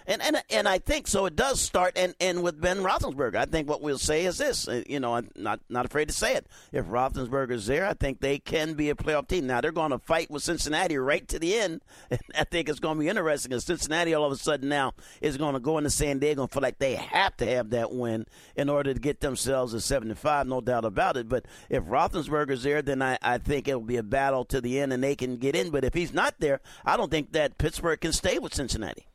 and 0.06 0.22
and 0.22 0.42
and 0.50 0.68
I 0.68 0.80
think 0.80 1.08
so. 1.08 1.26
It 1.26 1.36
does 1.36 1.60
start 1.60 1.94
and 1.98 2.16
and 2.20 2.44
with 2.44 2.60
Ben 2.60 2.80
Roethlisberger. 2.80 3.36
I 3.36 3.46
think 3.46 3.70
what 3.70 3.82
we'll 3.82 3.98
say 3.98 4.26
is 4.26 4.38
this. 4.38 4.68
Uh, 4.68 4.84
you 4.88 5.00
know, 5.00 5.16
I'm 5.16 5.30
not 5.36 5.60
not 5.70 5.86
afraid 5.86 6.08
to 6.10 6.14
say 6.14 6.36
it. 6.36 6.48
If 6.72 6.86
Roethlisberger's 6.86 7.68
there, 7.68 7.86
I 7.86 7.94
think 7.94 8.20
they 8.22 8.40
can 8.40 8.74
be 8.74 8.90
a 8.90 8.96
playoff 8.96 9.28
team. 9.28 9.48
Now 9.48 9.62
they're 9.62 9.72
going 9.72 9.92
to 9.92 10.00
fight 10.00 10.30
with 10.32 10.44
Cincinnati 10.44 10.98
right 10.98 11.28
to 11.28 11.40
the 11.40 11.56
end 11.56 11.82
I 12.38 12.44
think 12.44 12.70
it's 12.70 12.80
going 12.80 12.98
to 12.98 13.00
be 13.00 13.10
interesting 13.10 13.50
because 13.50 13.66
Cincinnati 13.66 14.14
all 14.14 14.26
of 14.26 14.32
a 14.32 14.36
sudden 14.36 14.70
now 14.70 14.94
is 15.22 15.38
going 15.38 15.54
to 15.54 15.60
go 15.60 15.78
into 15.78 15.90
San 15.90 16.20
Diego 16.20 16.44
and 16.44 16.52
feel 16.52 16.62
like 16.62 16.80
they 16.80 16.96
have 16.96 17.36
to 17.38 17.46
have 17.46 17.70
that 17.72 17.92
win 17.92 18.26
in 18.56 18.70
order 18.70 18.94
to 18.94 19.00
get 19.00 19.22
themselves 19.22 19.74
to 19.74 19.82
75, 19.82 20.48
no 20.48 20.62
doubt 20.62 20.86
about 20.86 21.18
it. 21.18 21.30
But 21.30 21.46
if 21.70 21.84
Roethlisberger's 21.84 22.64
there, 22.64 22.82
then 22.82 23.02
I, 23.02 23.18
I 23.22 23.38
think 23.38 23.68
it 23.68 23.76
will 23.76 23.82
be 23.82 23.98
a 23.98 24.04
battle 24.04 24.46
to 24.46 24.62
the 24.62 24.80
end 24.80 24.94
and 24.94 25.04
they 25.04 25.16
can 25.16 25.38
get 25.38 25.56
in. 25.56 25.70
But 25.70 25.84
if 25.84 25.94
he's 25.94 26.14
not 26.14 26.36
there, 26.40 26.62
I 26.86 26.98
don't 26.98 27.12
think 27.12 27.32
that 27.34 27.58
Pittsburgh 27.58 28.00
can 28.00 28.14
stay 28.14 28.40
with 28.40 28.54
Cincinnati. 28.54 29.08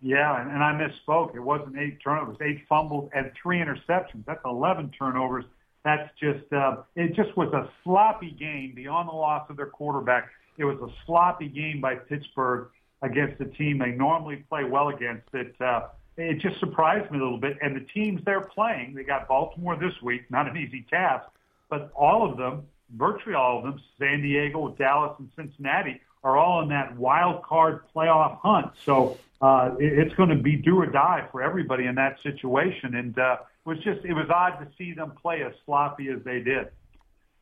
Yeah, 0.00 0.40
and, 0.40 0.62
I 0.62 0.72
misspoke. 0.72 1.34
It 1.34 1.40
wasn't 1.40 1.78
eight 1.78 1.98
turnovers, 2.02 2.36
eight 2.42 2.64
fumbles 2.68 3.10
and 3.14 3.30
three 3.40 3.58
interceptions. 3.58 4.24
That's 4.26 4.44
11 4.44 4.92
turnovers. 4.98 5.44
That's 5.84 6.10
just, 6.20 6.52
uh, 6.52 6.78
it 6.96 7.14
just 7.14 7.36
was 7.36 7.52
a 7.52 7.70
sloppy 7.82 8.32
game 8.32 8.74
beyond 8.74 9.08
the 9.08 9.14
loss 9.14 9.48
of 9.48 9.56
their 9.56 9.66
quarterback. 9.66 10.28
It 10.58 10.64
was 10.64 10.78
a 10.80 10.92
sloppy 11.06 11.48
game 11.48 11.80
by 11.80 11.94
Pittsburgh 11.94 12.68
against 13.02 13.40
a 13.40 13.44
team 13.44 13.78
they 13.78 13.92
normally 13.92 14.44
play 14.48 14.64
well 14.64 14.88
against. 14.88 15.28
It 15.32 15.54
uh, 15.60 15.88
it 16.16 16.38
just 16.40 16.58
surprised 16.60 17.10
me 17.10 17.18
a 17.18 17.22
little 17.22 17.38
bit. 17.38 17.58
And 17.60 17.76
the 17.76 17.80
teams 17.80 18.22
they're 18.24 18.40
playing, 18.40 18.94
they 18.94 19.04
got 19.04 19.28
Baltimore 19.28 19.76
this 19.76 20.00
week, 20.02 20.22
not 20.30 20.48
an 20.48 20.56
easy 20.56 20.86
task, 20.90 21.26
but 21.68 21.90
all 21.94 22.28
of 22.28 22.36
them, 22.36 22.66
virtually 22.96 23.34
all 23.34 23.58
of 23.58 23.64
them, 23.64 23.80
San 23.98 24.22
Diego, 24.22 24.68
Dallas, 24.78 25.12
and 25.18 25.28
Cincinnati, 25.36 26.00
are 26.24 26.36
all 26.36 26.62
in 26.62 26.68
that 26.70 26.96
wild 26.96 27.42
card 27.42 27.82
playoff 27.94 28.40
hunt. 28.40 28.72
So 28.84 29.18
uh, 29.40 29.70
it, 29.78 29.98
it's 29.98 30.14
going 30.14 30.28
to 30.30 30.36
be 30.36 30.56
do 30.56 30.78
or 30.80 30.86
die 30.86 31.26
for 31.30 31.42
everybody 31.42 31.86
in 31.86 31.94
that 31.96 32.16
situation. 32.22 32.94
And 32.94 33.18
uh, 33.18 33.36
it 33.64 33.68
was 33.68 33.78
just 33.78 34.04
it 34.04 34.14
was 34.14 34.28
odd 34.30 34.58
to 34.60 34.68
see 34.78 34.92
them 34.92 35.12
play 35.20 35.42
as 35.42 35.52
sloppy 35.64 36.08
as 36.08 36.22
they 36.24 36.40
did. 36.40 36.68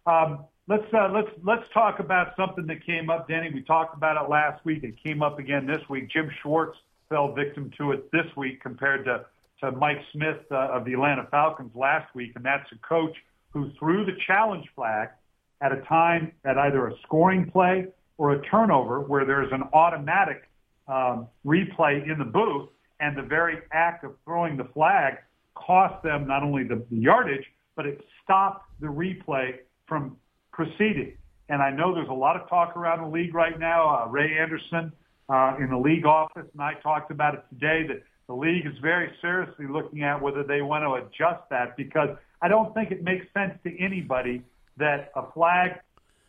Um, 0.06 0.44
let's 0.68 0.86
uh, 0.92 1.10
let's 1.12 1.30
let's 1.42 1.64
talk 1.72 1.98
about 1.98 2.34
something 2.36 2.66
that 2.66 2.84
came 2.84 3.10
up, 3.10 3.28
Denny. 3.28 3.50
We 3.52 3.62
talked 3.62 3.96
about 3.96 4.22
it 4.22 4.28
last 4.28 4.64
week. 4.64 4.82
It 4.82 5.02
came 5.02 5.22
up 5.22 5.38
again 5.38 5.66
this 5.66 5.88
week. 5.88 6.10
Jim 6.10 6.30
Schwartz 6.42 6.76
fell 7.08 7.32
victim 7.32 7.70
to 7.78 7.92
it 7.92 8.10
this 8.12 8.26
week 8.36 8.62
compared 8.62 9.04
to 9.04 9.26
to 9.60 9.70
Mike 9.72 10.00
Smith 10.12 10.38
uh, 10.50 10.68
of 10.72 10.84
the 10.84 10.94
Atlanta 10.94 11.26
Falcons 11.30 11.72
last 11.74 12.14
week, 12.14 12.32
and 12.34 12.44
that's 12.44 12.70
a 12.72 12.78
coach 12.86 13.16
who 13.50 13.70
threw 13.78 14.04
the 14.04 14.16
challenge 14.26 14.66
flag 14.74 15.10
at 15.60 15.72
a 15.72 15.80
time 15.82 16.32
at 16.44 16.58
either 16.58 16.88
a 16.88 16.94
scoring 17.02 17.50
play 17.50 17.86
or 18.18 18.32
a 18.32 18.42
turnover 18.46 19.00
where 19.00 19.24
there's 19.24 19.50
an 19.52 19.62
automatic 19.72 20.48
um, 20.88 21.28
replay 21.44 22.08
in 22.10 22.18
the 22.18 22.24
booth, 22.24 22.68
and 23.00 23.16
the 23.16 23.22
very 23.22 23.58
act 23.72 24.04
of 24.04 24.12
throwing 24.24 24.56
the 24.56 24.64
flag 24.72 25.18
cost 25.54 26.02
them 26.02 26.26
not 26.26 26.42
only 26.42 26.64
the, 26.64 26.84
the 26.90 26.96
yardage, 26.96 27.44
but 27.76 27.86
it 27.86 28.00
stopped 28.22 28.66
the 28.80 28.86
replay 28.86 29.58
from 29.86 30.16
proceeding. 30.52 31.16
And 31.48 31.62
I 31.62 31.70
know 31.70 31.94
there's 31.94 32.08
a 32.08 32.12
lot 32.12 32.40
of 32.40 32.48
talk 32.48 32.76
around 32.76 33.02
the 33.02 33.08
league 33.08 33.34
right 33.34 33.58
now. 33.58 33.88
Uh, 33.88 34.08
Ray 34.08 34.38
Anderson 34.38 34.92
uh, 35.28 35.56
in 35.58 35.70
the 35.70 35.76
league 35.76 36.06
office 36.06 36.46
and 36.52 36.62
I 36.62 36.74
talked 36.82 37.10
about 37.10 37.34
it 37.34 37.44
today 37.50 37.86
that 37.88 38.02
the 38.26 38.34
league 38.34 38.66
is 38.66 38.72
very 38.80 39.10
seriously 39.20 39.66
looking 39.66 40.02
at 40.02 40.20
whether 40.20 40.42
they 40.42 40.62
want 40.62 40.84
to 40.84 40.94
adjust 40.94 41.48
that 41.50 41.76
because 41.76 42.10
I 42.40 42.48
don't 42.48 42.72
think 42.74 42.90
it 42.90 43.02
makes 43.02 43.26
sense 43.34 43.52
to 43.64 43.78
anybody 43.78 44.42
that 44.78 45.12
a 45.14 45.30
flag, 45.32 45.80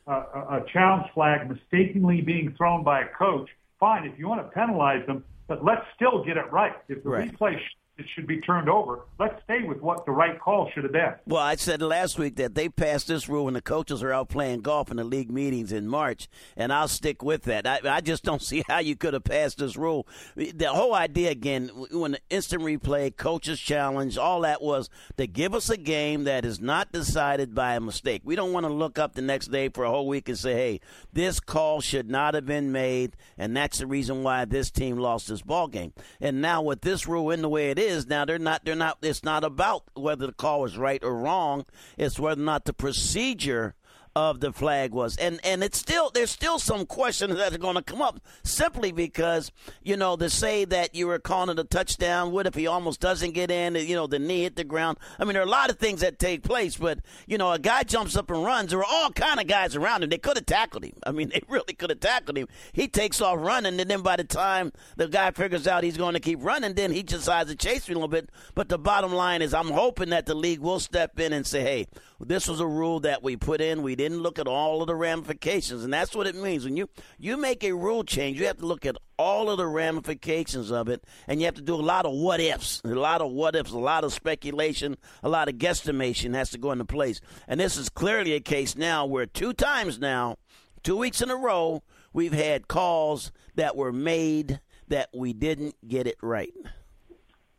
uh, 0.08 0.24
a 0.50 0.66
challenge 0.72 1.08
flag 1.14 1.50
mistakenly 1.50 2.22
being 2.22 2.54
thrown 2.58 2.84
by 2.84 3.02
a 3.02 3.08
coach. 3.18 3.50
Fine, 3.80 4.06
if 4.06 4.18
you 4.18 4.28
want 4.28 4.42
to 4.42 4.50
penalize 4.52 5.06
them, 5.06 5.24
but 5.48 5.64
let's 5.64 5.82
still 5.96 6.24
get 6.24 6.38
it 6.38 6.52
right. 6.52 6.74
If 6.88 7.04
the 7.04 7.10
right. 7.10 7.32
replay 7.32 7.58
it 7.98 8.06
should 8.14 8.28
be 8.28 8.42
turned 8.42 8.68
over. 8.68 9.02
Let's 9.18 9.42
stay 9.44 9.64
with 9.64 9.82
what 9.82 10.06
the 10.06 10.12
right 10.12 10.38
call 10.40 10.70
should 10.74 10.84
have 10.84 10.92
been. 10.92 11.14
Well, 11.26 11.42
I 11.42 11.56
said 11.56 11.82
last 11.82 12.20
week 12.20 12.36
that 12.36 12.54
they 12.54 12.68
passed 12.68 13.08
this 13.08 13.30
rule 13.30 13.46
when 13.46 13.54
the 13.54 13.62
coaches 13.62 14.04
are 14.04 14.12
out 14.12 14.28
playing 14.28 14.62
golf 14.62 14.92
in 14.92 14.98
the 14.98 15.06
league 15.06 15.32
meetings 15.32 15.72
in 15.72 15.88
March, 15.88 16.28
and 16.58 16.74
I'll 16.74 16.90
stick 16.90 17.24
with 17.24 17.44
that. 17.44 17.66
I, 17.66 17.80
I 17.86 18.02
just 18.02 18.24
don't 18.24 18.42
see 18.42 18.64
how 18.68 18.80
you 18.80 18.98
could 18.98 19.14
have 19.14 19.24
passed 19.24 19.60
this 19.60 19.78
rule. 19.78 20.06
The 20.36 20.70
whole 20.70 20.94
idea, 20.94 21.32
again, 21.32 21.70
when 21.92 22.12
the 22.12 22.20
instant 22.30 22.64
replay, 22.64 23.16
coaches 23.16 23.60
challenge, 23.62 24.18
all 24.18 24.42
that 24.42 24.62
was 24.62 24.90
to 25.16 25.26
give 25.26 25.54
us 25.54 25.70
a 25.70 25.78
game 25.78 26.26
that 26.26 26.44
is 26.44 26.60
not 26.60 26.92
decided 26.92 27.56
by 27.56 27.76
a 27.76 27.80
mistake. 27.80 28.24
We 28.26 28.36
don't 28.36 28.52
want 28.52 28.66
to 28.66 28.74
look 28.74 29.00
up 29.00 29.14
the 29.14 29.22
next 29.22 29.48
day 29.48 29.70
for 29.70 29.86
a 29.86 29.90
whole 29.90 30.08
week 30.08 30.28
and 30.28 30.38
say, 30.38 30.54
hey, 30.54 30.82
this 31.14 31.40
call 31.40 31.80
should 31.80 32.10
not 32.10 32.34
have 32.34 32.46
been 32.46 32.74
made, 32.74 33.16
and 33.38 33.56
that's 33.56 33.78
the 33.78 33.88
reason 33.88 34.22
why 34.24 34.44
this 34.44 34.70
team 34.70 34.98
lost 34.98 35.30
this 35.30 35.42
ball 35.42 35.70
game. 35.70 35.94
And 36.20 36.42
now 36.42 36.62
with 36.62 36.82
this 36.82 37.08
rule 37.08 37.32
in 37.32 37.42
the 37.42 37.50
way 37.50 37.70
it 37.72 37.80
is, 37.80 37.85
is. 37.86 38.08
Now 38.08 38.26
they're 38.26 38.40
not 38.40 38.66
they're 38.66 38.76
not 38.76 38.98
it's 39.02 39.24
not 39.24 39.44
about 39.44 39.84
whether 39.94 40.28
the 40.28 40.34
call 40.34 40.62
was 40.62 40.78
right 40.78 41.04
or 41.04 41.16
wrong. 41.16 41.66
It's 41.98 42.20
whether 42.20 42.42
or 42.42 42.46
not 42.46 42.66
the 42.66 42.74
procedure 42.74 43.76
of 44.16 44.40
the 44.40 44.54
flag 44.54 44.94
was. 44.94 45.18
And 45.18 45.40
and 45.44 45.64
it's 45.64 45.78
still 45.78 46.10
there's 46.14 46.32
still 46.32 46.58
some 46.58 46.86
questions 46.86 47.36
that 47.36 47.54
are 47.54 47.58
going 47.58 47.76
to 47.76 47.82
come 47.82 48.02
up 48.02 48.20
simply 48.44 48.92
because 48.92 49.52
you 49.84 49.98
know 49.98 50.16
to 50.16 50.30
say 50.30 50.64
that 50.66 50.96
you 50.96 51.08
were 51.08 51.20
calling 51.20 51.50
it 51.50 51.60
a 51.60 51.66
touchdown. 51.66 52.32
What 52.32 52.48
if 52.48 52.56
he 52.56 52.66
almost 52.66 53.02
doesn't 53.02 53.32
get 53.32 53.52
in? 53.52 53.76
You 53.76 53.96
know 53.96 54.08
the 54.08 54.20
knee 54.20 54.44
hit 54.44 54.56
the 54.56 54.64
ground. 54.64 54.98
I 55.20 55.26
mean 55.26 55.34
there 55.34 55.42
are 55.44 55.48
a 55.48 55.50
lot 55.50 55.70
of 55.70 55.80
things 55.80 56.02
that 56.02 56.18
take 56.18 56.44
place, 56.44 56.78
but 56.78 57.00
you 57.28 57.38
know 57.38 57.52
a 57.52 57.60
guy 57.60 57.84
jumps 57.84 58.16
up 58.16 58.32
and 58.32 58.44
runs. 58.44 58.70
There 58.70 58.80
were 58.80 58.86
all 58.86 59.12
kind 59.12 59.40
of 59.40 59.48
guys 59.48 59.76
around 59.76 60.04
him. 60.04 60.10
They 60.10 60.18
could 60.18 60.38
have 60.38 60.46
tackled 60.46 60.86
him. 60.86 60.96
I 61.06 61.12
mean 61.12 61.30
they 61.34 61.42
really 61.50 61.74
could 61.74 61.90
have 61.90 62.00
tackled 62.00 62.38
him. 62.38 62.48
He 62.72 62.88
takes 62.88 63.22
off 63.22 63.40
running, 63.40 63.80
and 63.80 63.90
then 63.90 64.02
by 64.02 64.16
the 64.16 64.24
time 64.24 64.72
the 64.96 65.10
guy 65.10 65.32
figures 65.32 65.68
out 65.68 65.84
he's 65.84 65.98
going 65.98 66.14
to 66.14 66.22
keep 66.22 66.42
running, 66.42 66.74
then 66.74 66.92
he 66.92 67.04
decides 67.04 67.50
to 67.50 67.56
chase 67.56 67.88
me 67.90 67.94
a 67.94 67.98
little 67.98 68.08
bit. 68.08 68.30
But 68.54 68.70
the 68.70 68.78
bottom 68.78 69.14
line 69.14 69.42
is 69.42 69.54
I'm 69.54 69.72
hoping 69.72 70.10
that 70.12 70.26
the 70.26 70.36
league 70.36 70.60
will 70.60 70.80
step 70.80 71.20
in 71.20 71.34
and 71.34 71.46
say, 71.46 71.62
hey, 71.62 71.88
this 72.20 72.48
was 72.48 72.60
a 72.60 72.68
rule 72.68 73.02
that 73.02 73.24
we 73.24 73.36
put 73.36 73.60
in. 73.62 73.82
We 73.82 73.96
didn't 74.06 74.22
look 74.22 74.38
at 74.38 74.48
all 74.48 74.82
of 74.82 74.88
the 74.88 74.96
ramifications, 74.96 75.84
and 75.84 75.92
that's 75.92 76.16
what 76.16 76.28
it 76.28 76.36
means. 76.36 76.64
When 76.64 76.78
you 76.78 76.90
you 77.18 77.38
make 77.38 77.64
a 77.64 77.74
rule 77.74 78.04
change, 78.04 78.40
you 78.40 78.46
have 78.46 78.58
to 78.58 78.66
look 78.66 78.86
at 78.86 78.98
all 79.18 79.50
of 79.50 79.58
the 79.58 79.66
ramifications 79.66 80.72
of 80.72 80.90
it, 80.90 81.04
and 81.28 81.40
you 81.40 81.46
have 81.46 81.56
to 81.56 81.62
do 81.62 81.74
a 81.74 81.78
lot 81.78 82.06
of 82.06 82.14
what 82.14 82.40
ifs, 82.40 82.82
a 82.84 82.90
lot 82.90 83.22
of 83.22 83.32
what 83.32 83.56
ifs, 83.56 83.72
a 83.72 83.80
lot 83.80 84.04
of 84.04 84.14
speculation, 84.14 84.96
a 85.24 85.30
lot 85.30 85.50
of 85.50 85.56
guesstimation 85.56 86.36
has 86.36 86.52
to 86.52 86.60
go 86.60 86.72
into 86.72 86.86
place. 86.86 87.20
And 87.48 87.60
this 87.60 87.78
is 87.78 87.90
clearly 87.90 88.34
a 88.34 88.40
case 88.40 88.76
now 88.76 89.06
where 89.06 89.26
two 89.26 89.54
times 89.54 89.98
now, 90.00 90.38
two 90.84 90.98
weeks 90.98 91.22
in 91.22 91.32
a 91.32 91.36
row, 91.36 91.82
we've 92.14 92.34
had 92.34 92.68
calls 92.68 93.32
that 93.56 93.76
were 93.76 93.92
made 93.92 94.60
that 94.88 95.10
we 95.16 95.34
didn't 95.34 95.76
get 95.88 96.06
it 96.06 96.18
right. 96.22 96.54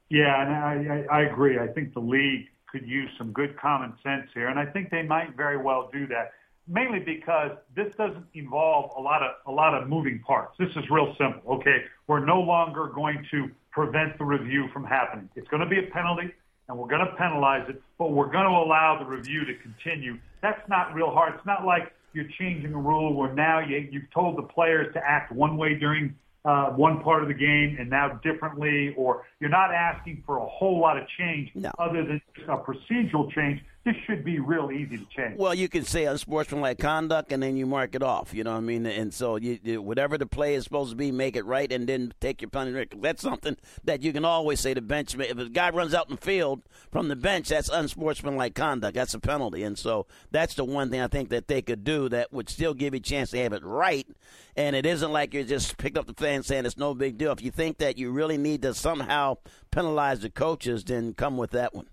Yeah, 0.09 0.43
and 0.43 0.91
I, 0.93 1.07
I, 1.11 1.19
I 1.19 1.23
agree. 1.23 1.59
I 1.59 1.67
think 1.67 1.93
the 1.93 2.01
league 2.01 2.47
could 2.77 2.89
use 2.89 3.11
some 3.19 3.33
good 3.33 3.59
common 3.59 3.95
sense 4.03 4.29
here, 4.35 4.49
and 4.49 4.59
I 4.59 4.67
think 4.67 4.91
they 4.91 5.03
might 5.03 5.37
very 5.37 5.57
well 5.57 5.89
do 5.93 6.07
that. 6.09 6.33
Mainly 6.69 6.99
because 6.99 7.53
this 7.77 7.87
doesn't 7.97 8.27
involve 8.35 8.91
a 8.97 9.01
lot 9.01 9.23
of 9.23 9.31
a 9.47 9.53
lot 9.53 9.81
of 9.81 9.89
moving 9.89 10.19
parts. 10.27 10.57
This 10.59 10.71
is 10.71 10.85
real 10.91 11.15
simple. 11.17 11.59
Okay, 11.59 11.85
we're 12.09 12.25
no 12.25 12.41
longer 12.41 12.89
going 12.93 13.25
to 13.31 13.49
prevent 13.71 14.19
the 14.19 14.25
review 14.25 14.69
from 14.73 14.85
happening. 14.85 15.29
It's 15.37 15.47
going 15.49 15.63
to 15.63 15.69
be 15.69 15.79
a 15.79 15.91
penalty, 15.93 16.35
and 16.69 16.77
we're 16.77 16.89
going 16.89 17.07
to 17.07 17.15
penalize 17.17 17.69
it, 17.69 17.81
but 17.99 18.11
we're 18.11 18.33
going 18.33 18.47
to 18.47 18.51
allow 18.51 18.99
the 18.99 19.05
review 19.05 19.45
to 19.45 19.55
continue. 19.59 20.19
That's 20.43 20.69
not 20.69 20.93
real 20.93 21.11
hard. 21.11 21.35
It's 21.37 21.47
not 21.47 21.65
like 21.65 21.93
you're 22.15 22.29
changing 22.39 22.75
a 22.75 22.79
rule 22.79 23.15
where 23.15 23.33
now 23.33 23.61
you, 23.61 23.89
you've 23.91 24.11
told 24.13 24.37
the 24.37 24.43
players 24.43 24.93
to 24.95 25.01
act 25.07 25.31
one 25.31 25.57
way 25.57 25.75
during 25.75 26.17
uh, 26.47 26.71
one 26.71 27.03
part 27.03 27.23
of 27.23 27.29
the 27.29 27.35
game 27.35 27.77
and 27.79 27.91
now 27.91 28.21
differently, 28.23 28.95
or 28.97 29.25
you're 29.41 29.51
not 29.51 29.75
asking 29.75 30.23
for 30.25 30.39
a 30.39 30.47
whole 30.47 30.81
lot 30.81 30.97
of 30.97 31.05
change 31.19 31.51
no. 31.55 31.71
other 31.79 32.05
than 32.05 32.23
just 32.37 32.49
a 32.49 32.57
procedural 32.57 33.31
change 33.33 33.61
this 33.87 33.95
should 34.05 34.25
be 34.25 34.41
real 34.41 34.73
easy 34.73 34.99
to 34.99 35.07
change. 35.17 35.39
Well, 35.39 35.55
you 35.55 35.69
can 35.69 35.85
say 35.85 36.07
unsportsmanlike 36.07 36.81
conduct, 36.81 37.31
and 37.31 37.41
then 37.41 37.57
you 37.57 37.67
mark 37.67 37.95
it 37.95 38.03
off. 38.03 38.35
You 38.35 38.43
know 38.43 38.51
what 38.51 38.59
I 38.59 38.61
mean? 38.61 38.85
And 38.85 39.15
so, 39.15 39.37
you, 39.37 39.61
you, 39.63 39.81
whatever 39.81 40.19
the 40.19 40.27
play 40.27 40.57
is 40.57 40.65
supposed 40.65 40.91
to 40.91 40.97
be, 40.97 41.13
make 41.13 41.37
it 41.37 41.47
right, 41.47 41.71
and 41.71 41.89
then 41.89 42.13
take 42.21 42.43
your 42.43 42.51
penalty. 42.51 42.99
That's 43.01 43.23
something 43.23 43.57
that 43.85 44.03
you 44.03 44.13
can 44.13 44.25
always 44.25 44.59
say 44.59 44.75
to 44.75 44.83
bench. 44.83 45.15
If 45.15 45.39
a 45.39 45.49
guy 45.49 45.71
runs 45.71 45.95
out 45.95 46.11
in 46.11 46.17
the 46.17 46.21
field 46.21 46.63
from 46.91 47.07
the 47.07 47.15
bench, 47.15 47.49
that's 47.49 47.69
unsportsmanlike 47.69 48.57
conduct. 48.57 48.97
That's 48.97 49.15
a 49.15 49.21
penalty, 49.21 49.63
and 49.63 49.79
so 49.79 50.09
that's 50.33 50.55
the 50.55 50.65
one 50.65 50.91
thing 50.91 51.01
I 51.01 51.07
think 51.07 51.29
that 51.29 51.47
they 51.47 51.63
could 51.63 51.85
do 51.85 52.09
that 52.09 52.33
would 52.33 52.49
still 52.49 52.75
give 52.75 52.93
you 52.93 52.99
a 52.99 53.01
chance 53.01 53.31
to 53.31 53.39
have 53.39 53.53
it 53.53 53.65
right. 53.65 54.07
And 54.57 54.75
it 54.75 54.85
isn't 54.85 55.13
like 55.13 55.33
you're 55.33 55.45
just 55.45 55.79
picking 55.79 55.99
up 55.99 56.09
the 56.09 56.15
fan 56.15 56.43
saying 56.43 56.67
it's 56.67 56.77
no 56.77 56.93
big 56.93 57.19
deal. 57.19 57.31
If 57.31 57.43
you 57.43 57.53
think 57.53 57.79
that 57.79 57.99
you 57.99 58.11
really 58.11 58.37
need 58.37 58.63
to 58.63 58.75
somehow 58.75 59.37
penalize 59.71 60.21
the 60.21 60.31
coaches, 60.31 60.83
then 60.83 61.15
come 61.15 61.37
with 61.37 61.53
that 61.53 61.73
one. 61.73 61.87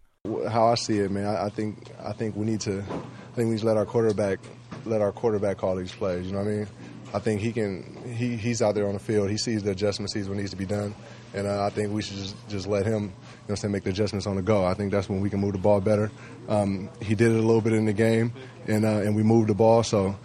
How 0.47 0.67
I 0.67 0.75
see 0.75 0.99
it, 0.99 1.11
man, 1.11 1.25
I, 1.25 1.49
think 1.49 1.91
I 2.01 2.13
think 2.13 2.37
we 2.37 2.45
need 2.45 2.61
to 2.61 2.79
I 2.79 3.35
think 3.35 3.49
we 3.49 3.55
need 3.55 3.59
to 3.59 3.65
let 3.65 3.75
our 3.75 3.85
quarterback 3.85 4.39
let 4.85 5.01
our 5.01 5.11
quarterback 5.11 5.57
call 5.57 5.75
these 5.75 5.91
plays. 5.91 6.25
You 6.25 6.31
know 6.31 6.37
what 6.37 6.47
I 6.47 6.51
mean? 6.51 6.67
I 7.13 7.19
think 7.19 7.41
he 7.41 7.51
can. 7.51 8.01
He, 8.15 8.37
he's 8.37 8.61
out 8.61 8.73
there 8.73 8.87
on 8.87 8.93
the 8.93 9.01
field. 9.01 9.29
He 9.29 9.37
sees 9.37 9.63
the 9.63 9.71
adjustments, 9.71 10.13
sees 10.13 10.29
what 10.29 10.37
needs 10.37 10.51
to 10.51 10.55
be 10.55 10.65
done, 10.65 10.95
and 11.33 11.45
uh, 11.45 11.65
I 11.65 11.71
think 11.71 11.91
we 11.91 12.01
should 12.01 12.15
just, 12.15 12.47
just 12.47 12.67
let 12.67 12.85
him, 12.85 13.11
you 13.49 13.55
know, 13.61 13.69
make 13.69 13.83
the 13.83 13.89
adjustments 13.89 14.25
on 14.25 14.37
the 14.37 14.41
go. 14.41 14.63
I 14.63 14.75
think 14.75 14.93
that's 14.93 15.09
when 15.09 15.19
we 15.19 15.29
can 15.29 15.41
move 15.41 15.51
the 15.51 15.59
ball 15.59 15.81
better. 15.81 16.09
Um, 16.47 16.89
he 17.01 17.15
did 17.15 17.33
it 17.33 17.37
a 17.37 17.45
little 17.45 17.59
bit 17.59 17.73
in 17.73 17.83
the 17.83 17.91
game, 17.91 18.31
and 18.65 18.85
uh, 18.85 19.01
and 19.01 19.17
we 19.17 19.23
moved 19.23 19.49
the 19.49 19.55
ball. 19.55 19.83
So 19.83 20.17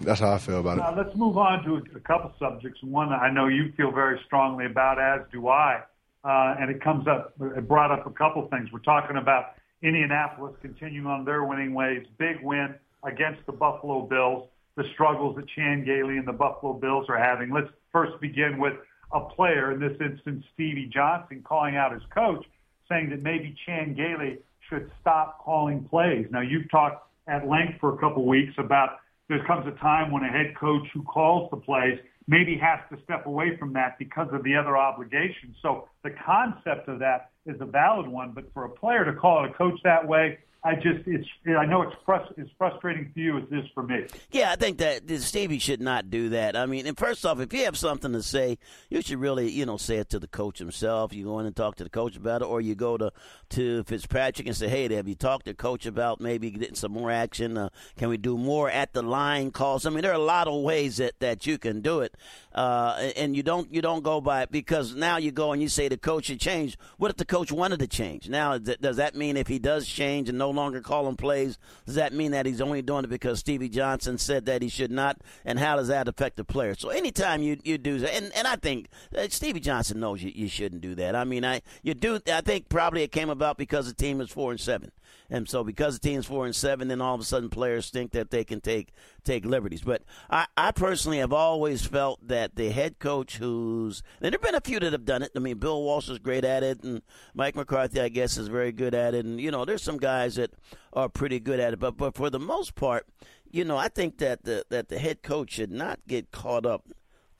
that's 0.00 0.18
how 0.18 0.32
I 0.32 0.38
feel 0.38 0.58
about 0.58 0.78
it. 0.78 0.96
Let's 0.96 1.16
move 1.16 1.38
on 1.38 1.62
to 1.66 1.76
a 1.94 2.00
couple 2.00 2.32
subjects. 2.36 2.82
One 2.82 3.12
I 3.12 3.30
know 3.30 3.46
you 3.46 3.72
feel 3.76 3.92
very 3.92 4.20
strongly 4.26 4.66
about, 4.66 5.00
as 5.00 5.24
do 5.30 5.46
I 5.46 5.84
uh, 6.24 6.56
and 6.58 6.70
it 6.70 6.82
comes 6.82 7.06
up, 7.08 7.34
it 7.56 7.66
brought 7.66 7.90
up 7.90 8.06
a 8.06 8.10
couple 8.10 8.46
things. 8.48 8.68
We're 8.72 8.80
talking 8.80 9.16
about 9.16 9.54
Indianapolis 9.82 10.54
continuing 10.60 11.06
on 11.06 11.24
their 11.24 11.44
winning 11.44 11.72
ways, 11.74 12.06
big 12.18 12.36
win 12.42 12.74
against 13.04 13.44
the 13.46 13.52
Buffalo 13.52 14.02
Bills, 14.02 14.48
the 14.76 14.84
struggles 14.92 15.36
that 15.36 15.46
Chan 15.48 15.84
Gailey 15.84 16.18
and 16.18 16.28
the 16.28 16.32
Buffalo 16.32 16.74
Bills 16.74 17.06
are 17.08 17.18
having. 17.18 17.50
Let's 17.50 17.70
first 17.92 18.20
begin 18.20 18.58
with 18.58 18.74
a 19.12 19.20
player, 19.20 19.72
in 19.72 19.80
this 19.80 19.96
instance, 20.00 20.44
Stevie 20.54 20.90
Johnson, 20.92 21.42
calling 21.42 21.76
out 21.76 21.92
his 21.92 22.02
coach, 22.14 22.44
saying 22.88 23.10
that 23.10 23.22
maybe 23.22 23.56
Chan 23.66 23.94
Gailey 23.94 24.38
should 24.68 24.90
stop 25.00 25.40
calling 25.42 25.84
plays. 25.84 26.26
Now, 26.30 26.42
you've 26.42 26.70
talked 26.70 27.08
at 27.26 27.48
length 27.48 27.80
for 27.80 27.94
a 27.94 27.98
couple 27.98 28.26
weeks 28.26 28.52
about 28.58 28.98
there 29.28 29.44
comes 29.46 29.66
a 29.66 29.78
time 29.80 30.10
when 30.10 30.22
a 30.22 30.28
head 30.28 30.54
coach 30.58 30.86
who 30.92 31.02
calls 31.02 31.50
the 31.50 31.56
plays 31.56 31.98
maybe 32.26 32.56
has 32.58 32.78
to 32.90 33.02
step 33.04 33.26
away 33.26 33.56
from 33.56 33.72
that 33.72 33.98
because 33.98 34.28
of 34.32 34.44
the 34.44 34.54
other 34.54 34.76
obligations. 34.76 35.56
So 35.62 35.88
the 36.02 36.10
concept 36.10 36.88
of 36.88 36.98
that 37.00 37.30
is 37.46 37.60
a 37.60 37.66
valid 37.66 38.08
one, 38.08 38.32
but 38.32 38.52
for 38.52 38.64
a 38.64 38.68
player 38.68 39.04
to 39.04 39.12
call 39.12 39.44
a 39.44 39.52
coach 39.52 39.78
that 39.84 40.06
way, 40.06 40.38
I 40.62 40.74
just 40.74 41.06
it's 41.06 41.26
I 41.58 41.64
know 41.64 41.80
it's 41.80 41.96
frust- 42.06 42.34
it's 42.36 42.50
frustrating 42.58 43.10
for 43.14 43.18
you 43.18 43.38
as 43.38 43.44
it 43.50 43.60
is 43.60 43.64
for 43.72 43.82
me. 43.82 44.06
Yeah, 44.30 44.52
I 44.52 44.56
think 44.56 44.76
that 44.78 45.08
Stevie 45.20 45.58
should 45.58 45.80
not 45.80 46.10
do 46.10 46.30
that. 46.30 46.54
I 46.54 46.66
mean, 46.66 46.86
and 46.86 46.98
first 46.98 47.24
off, 47.24 47.40
if 47.40 47.50
you 47.54 47.64
have 47.64 47.78
something 47.78 48.12
to 48.12 48.22
say, 48.22 48.58
you 48.90 49.00
should 49.00 49.18
really 49.18 49.50
you 49.50 49.64
know 49.64 49.78
say 49.78 49.96
it 49.96 50.10
to 50.10 50.18
the 50.18 50.26
coach 50.26 50.58
himself. 50.58 51.14
You 51.14 51.24
go 51.24 51.38
in 51.38 51.46
and 51.46 51.56
talk 51.56 51.76
to 51.76 51.84
the 51.84 51.90
coach 51.90 52.14
about 52.14 52.42
it, 52.42 52.44
or 52.44 52.60
you 52.60 52.74
go 52.74 52.98
to 52.98 53.10
to 53.50 53.84
Fitzpatrick 53.84 54.46
and 54.46 54.56
say, 54.56 54.68
Hey, 54.68 54.92
have 54.94 55.08
you 55.08 55.14
talked 55.14 55.46
to 55.46 55.54
coach 55.54 55.86
about 55.86 56.20
maybe 56.20 56.50
getting 56.50 56.74
some 56.74 56.92
more 56.92 57.10
action? 57.10 57.56
Uh, 57.56 57.70
can 57.96 58.10
we 58.10 58.18
do 58.18 58.36
more 58.36 58.68
at 58.68 58.92
the 58.92 59.02
line 59.02 59.52
calls? 59.52 59.86
I 59.86 59.90
mean, 59.90 60.02
there 60.02 60.12
are 60.12 60.14
a 60.14 60.18
lot 60.18 60.46
of 60.46 60.62
ways 60.62 60.98
that 60.98 61.18
that 61.20 61.46
you 61.46 61.56
can 61.56 61.80
do 61.80 62.00
it, 62.00 62.18
uh, 62.54 63.10
and 63.16 63.34
you 63.34 63.42
don't 63.42 63.72
you 63.72 63.80
don't 63.80 64.02
go 64.02 64.20
by 64.20 64.42
it 64.42 64.52
because 64.52 64.94
now 64.94 65.16
you 65.16 65.32
go 65.32 65.52
and 65.52 65.62
you 65.62 65.70
say 65.70 65.88
the 65.90 65.98
coach 65.98 66.26
should 66.26 66.40
change. 66.40 66.78
What 66.98 67.10
if 67.10 67.16
the 67.16 67.24
coach 67.24 67.50
wanted 67.50 67.80
to 67.80 67.88
change? 67.88 68.28
Now, 68.28 68.58
does 68.58 68.96
that 68.96 69.14
mean 69.16 69.36
if 69.36 69.48
he 69.48 69.58
does 69.58 69.86
change 69.86 70.28
and 70.28 70.38
no 70.38 70.50
longer 70.50 70.80
call 70.80 71.00
calling 71.00 71.16
plays, 71.16 71.58
does 71.86 71.94
that 71.94 72.12
mean 72.12 72.32
that 72.32 72.44
he's 72.44 72.60
only 72.60 72.82
doing 72.82 73.04
it 73.04 73.10
because 73.10 73.38
Stevie 73.38 73.70
Johnson 73.70 74.18
said 74.18 74.44
that 74.46 74.60
he 74.60 74.68
should 74.68 74.90
not? 74.90 75.18
And 75.44 75.58
how 75.58 75.76
does 75.76 75.88
that 75.88 76.08
affect 76.08 76.36
the 76.36 76.44
player? 76.44 76.74
So 76.74 76.90
anytime 76.90 77.42
you 77.42 77.58
you 77.64 77.78
do 77.78 77.98
that, 78.00 78.14
and, 78.14 78.30
and 78.34 78.46
I 78.46 78.56
think 78.56 78.88
uh, 79.16 79.26
Stevie 79.30 79.60
Johnson 79.60 80.00
knows 80.00 80.22
you, 80.22 80.30
you 80.34 80.48
shouldn't 80.48 80.82
do 80.82 80.94
that. 80.96 81.16
I 81.16 81.24
mean, 81.24 81.44
I 81.44 81.62
you 81.82 81.94
do. 81.94 82.20
I 82.30 82.42
think 82.42 82.68
probably 82.68 83.02
it 83.02 83.12
came 83.12 83.30
about 83.30 83.56
because 83.56 83.86
the 83.86 83.94
team 83.94 84.20
is 84.20 84.30
four 84.30 84.50
and 84.50 84.60
seven. 84.60 84.92
And 85.28 85.48
so 85.48 85.62
because 85.62 85.98
the 85.98 86.08
team's 86.08 86.26
four 86.26 86.44
and 86.44 86.54
seven, 86.54 86.88
then 86.88 87.00
all 87.00 87.14
of 87.14 87.20
a 87.20 87.24
sudden 87.24 87.50
players 87.50 87.90
think 87.90 88.10
that 88.12 88.30
they 88.30 88.44
can 88.44 88.60
take 88.60 88.92
take 89.24 89.44
liberties. 89.44 89.82
But 89.82 90.02
I, 90.28 90.46
I 90.56 90.72
personally 90.72 91.18
have 91.18 91.32
always 91.32 91.84
felt 91.86 92.26
that 92.26 92.56
the 92.56 92.70
head 92.70 92.98
coach 92.98 93.36
who's 93.36 94.02
and 94.20 94.32
there've 94.32 94.42
been 94.42 94.54
a 94.54 94.60
few 94.60 94.80
that 94.80 94.92
have 94.92 95.04
done 95.04 95.22
it. 95.22 95.30
I 95.36 95.38
mean, 95.38 95.58
Bill 95.58 95.82
Walsh 95.82 96.08
is 96.08 96.18
great 96.18 96.44
at 96.44 96.62
it, 96.62 96.82
and 96.82 97.02
Mike 97.34 97.54
McCarthy, 97.54 98.00
I 98.00 98.08
guess, 98.08 98.36
is 98.36 98.48
very 98.48 98.72
good 98.72 98.94
at 98.94 99.14
it. 99.14 99.24
And 99.24 99.40
you 99.40 99.50
know, 99.50 99.64
there's 99.64 99.82
some 99.82 99.98
guys 99.98 100.34
that 100.34 100.52
are 100.92 101.08
pretty 101.08 101.38
good 101.38 101.60
at 101.60 101.72
it. 101.72 101.78
But 101.78 101.96
but 101.96 102.16
for 102.16 102.28
the 102.28 102.40
most 102.40 102.74
part, 102.74 103.06
you 103.50 103.64
know, 103.64 103.76
I 103.76 103.88
think 103.88 104.18
that 104.18 104.44
the 104.44 104.64
that 104.70 104.88
the 104.88 104.98
head 104.98 105.22
coach 105.22 105.52
should 105.52 105.70
not 105.70 106.00
get 106.08 106.32
caught 106.32 106.66
up 106.66 106.84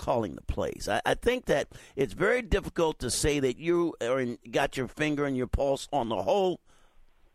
calling 0.01 0.35
the 0.35 0.43
plays. 0.43 0.89
I, 0.91 1.03
I, 1.05 1.13
think 1.13 1.45
that 1.45 1.69
it's 1.95 2.15
very 2.15 2.41
difficult 2.41 2.99
to 3.01 3.11
say 3.11 3.39
that 3.39 3.59
you 3.59 3.95
are 4.01 4.19
in, 4.19 4.39
got 4.51 4.79
your 4.79 4.89
finger 4.89 5.27
and 5.27 5.37
your 5.37 5.47
pulse 5.47 5.89
on 5.93 6.09
the 6.09 6.23
whole 6.23 6.61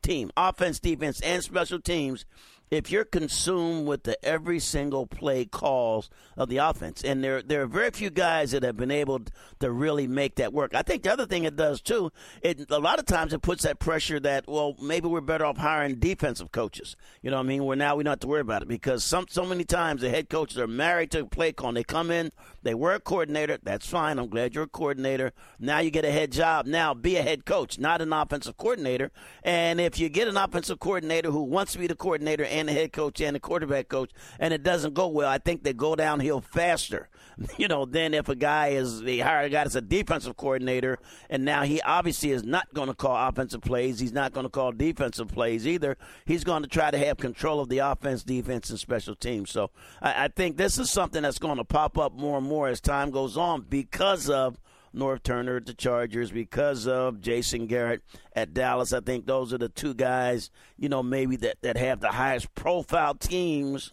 team, 0.06 0.30
offense, 0.38 0.80
defense, 0.80 1.20
and 1.22 1.44
special 1.44 1.80
teams, 1.80 2.26
if 2.72 2.92
you're 2.92 3.06
consumed 3.06 3.88
with 3.88 4.04
the 4.04 4.24
every 4.26 4.60
single 4.60 5.06
play 5.06 5.46
calls 5.46 6.10
of 6.36 6.50
the 6.50 6.58
offense. 6.58 7.04
And 7.04 7.24
there 7.24 7.42
there 7.42 7.62
are 7.62 7.68
very 7.68 7.92
few 7.92 8.10
guys 8.10 8.52
that 8.52 8.64
have 8.64 8.78
been 8.78 8.92
able 8.92 9.22
to 9.60 9.72
really 9.72 10.08
make 10.08 10.36
that 10.36 10.54
work. 10.54 10.74
I 10.74 10.82
think 10.82 11.04
the 11.04 11.14
other 11.14 11.26
thing 11.26 11.44
it 11.44 11.56
does 11.56 11.82
too, 11.82 12.12
it 12.42 12.70
a 12.70 12.80
lot 12.80 13.00
of 13.00 13.06
times 13.06 13.34
it 13.34 13.42
puts 13.42 13.64
that 13.64 13.80
pressure 13.80 14.20
that 14.22 14.46
well 14.48 14.76
maybe 14.82 15.08
we're 15.08 15.22
better 15.22 15.46
off 15.46 15.58
hiring 15.58 15.96
defensive 15.96 16.52
coaches. 16.52 16.96
You 17.22 17.32
know 17.32 17.38
what 17.38 17.44
I 17.44 17.48
mean? 17.48 17.66
Where 17.66 17.78
now 17.78 17.96
we 17.96 18.04
don't 18.04 18.12
have 18.12 18.20
to 18.22 18.28
worry 18.28 18.42
about 18.42 18.64
it 18.64 18.68
because 18.68 19.04
some 19.04 19.26
so 19.30 19.46
many 19.46 19.64
times 19.64 20.02
the 20.02 20.10
head 20.10 20.30
coaches 20.30 20.58
are 20.58 20.68
married 20.68 21.12
to 21.12 21.22
a 21.22 21.26
play 21.26 21.52
call. 21.52 21.70
And 21.70 21.78
they 21.78 21.84
come 21.84 22.12
in, 22.12 22.32
they 22.64 22.74
were 22.74 22.94
a 22.94 23.00
coordinator. 23.00 23.60
That's 23.62 23.88
fine. 23.88 24.18
I'm 24.20 24.28
glad 24.28 24.56
you're 24.56 24.66
a 24.66 24.68
coordinator. 24.68 25.34
Now 25.60 25.80
you 25.80 25.92
get 25.92 26.06
a 26.06 26.12
head 26.12 26.32
job. 26.32 26.66
Now 26.66 26.94
be 26.94 27.16
a 27.18 27.22
head 27.22 27.46
coach, 27.46 27.80
not 27.80 28.02
an 28.02 28.12
offensive 28.12 28.58
coordinator. 28.58 29.12
And 29.44 29.80
if 29.80 30.00
you 30.00 30.10
get 30.10 30.28
an 30.28 30.38
offensive 30.38 30.80
coordinator 30.80 31.32
who 31.32 31.44
wants 31.44 31.74
to 31.74 31.80
be 31.80 31.88
the 31.88 31.96
coordinator 31.96 32.44
and 32.60 32.70
the 32.70 32.74
head 32.74 32.92
coach 32.94 33.22
and 33.22 33.36
the 33.36 33.40
quarterback 33.40 33.90
coach, 33.90 34.12
and 34.40 34.54
it 34.54 34.64
doesn't 34.64 34.94
go 34.94 35.08
well, 35.08 35.30
I 35.30 35.38
think 35.38 35.64
they 35.64 35.74
go 35.74 35.96
downhill 35.96 36.42
faster. 36.42 37.10
You 37.58 37.68
know, 37.68 37.84
than 37.84 38.14
if 38.14 38.30
a 38.30 38.36
guy 38.36 38.70
is 38.70 39.02
they 39.02 39.20
hire 39.20 39.44
a 39.44 39.50
guy 39.50 39.64
that's 39.64 39.76
a 39.76 39.82
defensive 39.82 40.38
coordinator, 40.38 41.00
and 41.30 41.44
now 41.44 41.64
he 41.64 41.82
obviously 41.82 42.32
is 42.32 42.46
not 42.46 42.74
going 42.74 42.88
to 42.88 42.94
call 42.94 43.28
offensive 43.28 43.60
plays. 43.60 44.00
He's 44.00 44.14
not 44.14 44.32
going 44.32 44.46
to 44.46 44.50
call 44.50 44.72
defensive 44.72 45.28
plays 45.28 45.68
either. 45.68 45.98
He's 46.26 46.46
going 46.46 46.64
to 46.64 46.70
try 46.70 46.92
to 46.92 46.98
have 46.98 47.18
control 47.18 47.60
of 47.60 47.68
the 47.68 47.80
offense, 47.80 48.24
defense, 48.24 48.70
and 48.70 48.80
special 48.80 49.16
teams. 49.16 49.52
So 49.52 49.72
I, 50.02 50.26
I 50.26 50.28
think 50.30 50.56
this 50.56 50.80
is 50.80 50.90
something 50.90 51.24
that's 51.24 51.40
going 51.40 51.58
to 51.58 51.66
pop 51.66 51.98
up 51.98 52.14
more 52.14 52.38
and 52.38 52.48
more 52.48 52.70
as 52.70 52.80
time 52.80 53.12
goes 53.12 53.36
on 53.36 53.66
because 53.68 54.30
of 54.30 54.58
Norv 54.96 55.24
Turner 55.24 55.58
at 55.58 55.66
the 55.66 55.74
Chargers, 55.74 56.32
because 56.32 56.88
of 56.88 57.22
Jason 57.22 57.68
Garrett 57.68 58.02
at 58.36 58.54
Dallas. 58.54 58.94
I 58.94 59.02
think 59.02 59.26
those 59.26 59.54
are 59.54 59.58
the 59.58 59.70
two 59.70 59.94
guys, 59.94 60.50
you 60.78 60.90
know, 60.90 61.04
maybe 61.04 61.36
that, 61.38 61.58
that 61.62 61.78
have 61.78 62.00
the 62.00 62.12
highest 62.12 62.54
profile 62.56 63.16
teams 63.16 63.92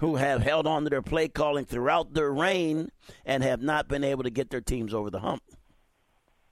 who 0.00 0.16
have 0.16 0.42
held 0.42 0.66
on 0.66 0.84
to 0.84 0.90
their 0.90 1.02
play 1.02 1.28
calling 1.28 1.64
throughout 1.64 2.14
their 2.14 2.32
reign 2.32 2.90
and 3.24 3.42
have 3.42 3.62
not 3.62 3.88
been 3.88 4.02
able 4.02 4.24
to 4.24 4.30
get 4.30 4.50
their 4.50 4.60
teams 4.60 4.92
over 4.92 5.10
the 5.10 5.20
hump. 5.20 5.42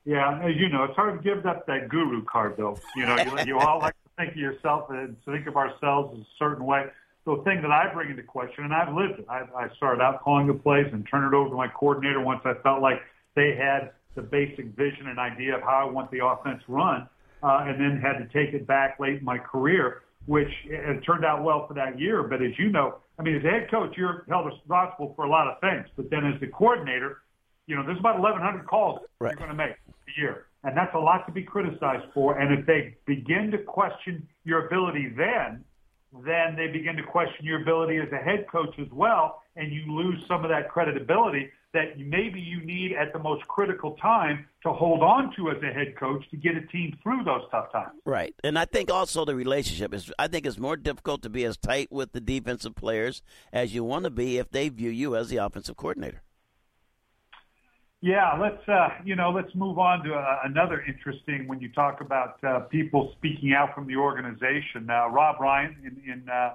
Yeah, 0.05 0.41
as 0.43 0.57
you 0.57 0.69
know, 0.69 0.85
it's 0.85 0.97
hard 0.97 1.23
to 1.23 1.23
give 1.23 1.45
up 1.45 1.67
that 1.67 1.89
guru 1.89 2.25
card, 2.25 2.55
though. 2.57 2.79
You 2.97 3.07
know, 3.07 3.17
you, 3.17 3.45
you 3.47 3.59
all 3.59 3.81
like 3.81 3.95
to 3.95 4.11
think 4.17 4.31
of 4.33 4.37
yourself 4.37 4.89
and 4.91 5.17
think 5.25 5.47
of 5.47 5.57
ourselves 5.57 6.19
a 6.19 6.25
certain 6.39 6.65
way. 6.65 6.87
The 7.27 7.37
thing 7.45 7.61
that 7.61 7.71
I 7.71 7.93
bring 7.93 8.11
into 8.11 8.23
question, 8.23 8.65
and 8.65 8.73
I've 8.73 8.95
lived 8.95 9.19
it, 9.19 9.27
I, 9.29 9.43
I 9.55 9.69
started 9.77 10.01
out 10.01 10.23
calling 10.23 10.47
the 10.47 10.55
plays 10.55 10.87
and 10.91 11.07
turned 11.07 11.33
it 11.33 11.37
over 11.37 11.51
to 11.51 11.55
my 11.55 11.69
coordinator 11.69 12.21
once 12.21 12.41
I 12.45 12.55
felt 12.63 12.81
like 12.81 13.03
they 13.35 13.57
had 13.57 13.91
the 14.15 14.23
basic 14.23 14.67
vision 14.77 15.07
and 15.07 15.19
idea 15.19 15.57
of 15.57 15.63
how 15.63 15.87
I 15.89 15.91
want 15.91 16.11
the 16.11 16.25
offense 16.25 16.63
run, 16.69 17.09
uh, 17.43 17.65
and 17.67 17.81
then 17.81 18.01
had 18.01 18.19
to 18.19 18.27
take 18.33 18.55
it 18.55 18.67
back 18.67 18.99
late 18.99 19.19
in 19.19 19.25
my 19.25 19.39
career, 19.39 20.03
which 20.27 20.51
it 20.67 21.01
turned 21.01 21.25
out 21.25 21.43
well 21.43 21.67
for 21.67 21.75
that 21.75 21.99
year. 21.99 22.23
But 22.23 22.43
as 22.43 22.53
you 22.59 22.71
know, 22.71 22.97
I 23.19 23.23
mean, 23.23 23.37
as 23.37 23.45
a 23.45 23.49
head 23.49 23.71
coach, 23.71 23.95
you're 23.97 24.25
held 24.29 24.47
responsible 24.47 25.13
for 25.15 25.25
a 25.25 25.29
lot 25.29 25.47
of 25.47 25.61
things. 25.61 25.87
But 25.97 26.11
then 26.11 26.27
as 26.27 26.41
the 26.41 26.49
coordinator, 26.49 27.19
you 27.67 27.77
know, 27.77 27.85
there's 27.85 27.99
about 27.99 28.19
1,100 28.21 28.67
calls 28.67 29.01
right. 29.21 29.31
you're 29.31 29.47
going 29.47 29.51
to 29.51 29.55
make 29.57 29.71
a 29.71 30.21
year. 30.21 30.47
And 30.65 30.77
that's 30.77 30.95
a 30.95 30.99
lot 30.99 31.27
to 31.27 31.33
be 31.33 31.43
criticized 31.43 32.07
for. 32.13 32.39
And 32.39 32.59
if 32.59 32.67
they 32.67 32.97
begin 33.07 33.51
to 33.53 33.59
question 33.59 34.27
your 34.45 34.67
ability 34.67 35.13
then, 35.17 35.65
then 36.13 36.57
they 36.57 36.67
begin 36.67 36.97
to 36.97 37.03
question 37.03 37.45
your 37.45 37.63
ability 37.63 37.99
as 37.99 38.11
a 38.13 38.17
head 38.17 38.47
coach 38.51 38.75
as 38.79 38.89
well, 38.93 39.43
and 39.57 39.73
you 39.73 39.83
lose 39.93 40.23
some 40.27 40.45
of 40.45 40.51
that 40.51 40.69
credibility 40.69 41.51
that 41.73 41.99
maybe 41.99 42.41
you 42.41 42.61
need 42.65 42.93
at 42.93 43.13
the 43.13 43.19
most 43.19 43.47
critical 43.47 43.93
time 44.03 44.45
to 44.63 44.73
hold 44.73 45.03
on 45.03 45.33
to 45.37 45.51
as 45.51 45.57
a 45.63 45.73
head 45.73 45.95
coach 45.97 46.29
to 46.31 46.37
get 46.37 46.57
a 46.57 46.67
team 46.67 46.99
through 47.03 47.23
those 47.25 47.43
tough 47.51 47.71
times. 47.71 47.93
Right. 48.05 48.35
And 48.43 48.59
I 48.59 48.65
think 48.65 48.91
also 48.91 49.25
the 49.25 49.37
relationship 49.37 49.95
is 49.95 50.13
I 50.19 50.27
think 50.27 50.47
it's 50.47 50.59
more 50.59 50.77
difficult 50.77 51.23
to 51.23 51.29
be 51.29 51.45
as 51.45 51.57
tight 51.57 51.93
with 51.93 52.13
the 52.13 52.21
defensive 52.21 52.75
players 52.75 53.23
as 53.53 53.73
you 53.73 53.85
want 53.85 54.05
to 54.05 54.11
be 54.11 54.39
if 54.39 54.51
they 54.51 54.69
view 54.69 54.91
you 54.91 55.15
as 55.15 55.29
the 55.29 55.37
offensive 55.37 55.77
coordinator. 55.77 56.23
Yeah, 58.03 58.39
let's 58.41 58.67
uh, 58.67 58.89
you 59.05 59.15
know 59.15 59.31
let's 59.31 59.55
move 59.55 59.79
on 59.79 60.03
to 60.05 60.15
uh, 60.15 60.39
another 60.45 60.83
interesting 60.89 61.47
when 61.47 61.61
you 61.61 61.71
talk 61.71 62.01
about 62.01 62.43
uh, 62.43 62.61
people 62.61 63.13
speaking 63.19 63.53
out 63.53 63.75
from 63.75 63.87
the 63.87 63.97
organization. 63.97 64.89
Uh, 64.89 65.09
Rob 65.09 65.39
Ryan 65.39 65.77
in, 65.85 66.11
in 66.11 66.29
uh, 66.29 66.55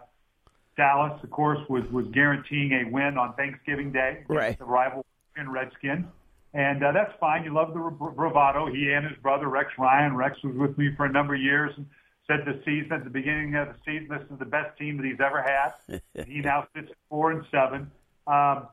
Dallas, 0.76 1.20
of 1.22 1.30
course, 1.30 1.60
was 1.70 1.84
was 1.92 2.08
guaranteeing 2.14 2.72
a 2.72 2.90
win 2.90 3.20
on 3.20 3.36
Thanksgiving 3.36 3.92
Day 3.92 4.24
against 4.24 4.30
right. 4.30 4.58
the 4.58 4.66
rival 4.66 5.06
Redskins, 5.38 6.06
and 6.54 6.84
uh, 6.84 6.92
that's 6.94 7.14
fine. 7.20 7.44
You 7.44 7.54
love 7.54 7.74
the 7.74 7.80
bravado. 7.80 8.66
He 8.74 8.92
and 8.92 9.06
his 9.06 9.18
brother 9.22 9.48
Rex 9.48 9.70
Ryan. 9.78 10.16
Rex 10.16 10.42
was 10.44 10.56
with 10.56 10.76
me 10.80 10.96
for 10.98 11.06
a 11.06 11.12
number 11.12 11.36
of 11.36 11.42
years 11.42 11.72
and 11.78 11.86
said 12.26 12.40
the 12.46 12.60
season 12.66 12.92
at 12.92 13.04
the 13.04 13.10
beginning 13.10 13.54
of 13.56 13.68
the 13.68 13.76
season 13.86 14.08
this 14.10 14.26
is 14.32 14.40
the 14.40 14.46
best 14.46 14.76
team 14.80 14.98
that 14.98 15.06
he's 15.06 15.20
ever 15.20 15.44
had. 15.44 16.02
he 16.28 16.42
now 16.42 16.68
sits 16.76 16.90
at 16.90 16.98
four 17.08 17.32
and 17.32 17.46
seven. 17.52 17.92
Um, 18.26 18.68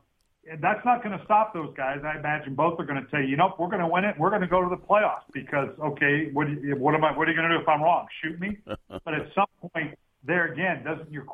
that's 0.59 0.83
not 0.83 1.03
going 1.03 1.17
to 1.17 1.23
stop 1.25 1.53
those 1.53 1.73
guys. 1.75 1.99
I 2.03 2.17
imagine 2.17 2.55
both 2.55 2.79
are 2.79 2.85
going 2.85 3.03
to 3.03 3.09
tell 3.09 3.21
you, 3.21 3.27
you 3.27 3.37
know, 3.37 3.53
we're 3.57 3.69
going 3.69 3.81
to 3.81 3.87
win 3.87 4.03
it. 4.03 4.15
We're 4.17 4.29
going 4.29 4.41
to 4.41 4.47
go 4.47 4.61
to 4.61 4.69
the 4.69 4.81
playoffs 4.81 5.23
because, 5.33 5.69
okay, 5.79 6.29
what, 6.33 6.47
what 6.77 6.95
am 6.95 7.03
I? 7.03 7.15
What 7.17 7.27
are 7.27 7.31
you 7.31 7.37
going 7.37 7.49
to 7.49 7.57
do 7.57 7.61
if 7.61 7.67
I'm 7.67 7.81
wrong? 7.81 8.07
Shoot 8.21 8.39
me? 8.39 8.57
but 8.65 9.13
at 9.13 9.27
some 9.33 9.47
point, 9.71 9.97
there 10.25 10.51
again, 10.51 10.83
doesn't 10.83 11.11
your 11.11 11.25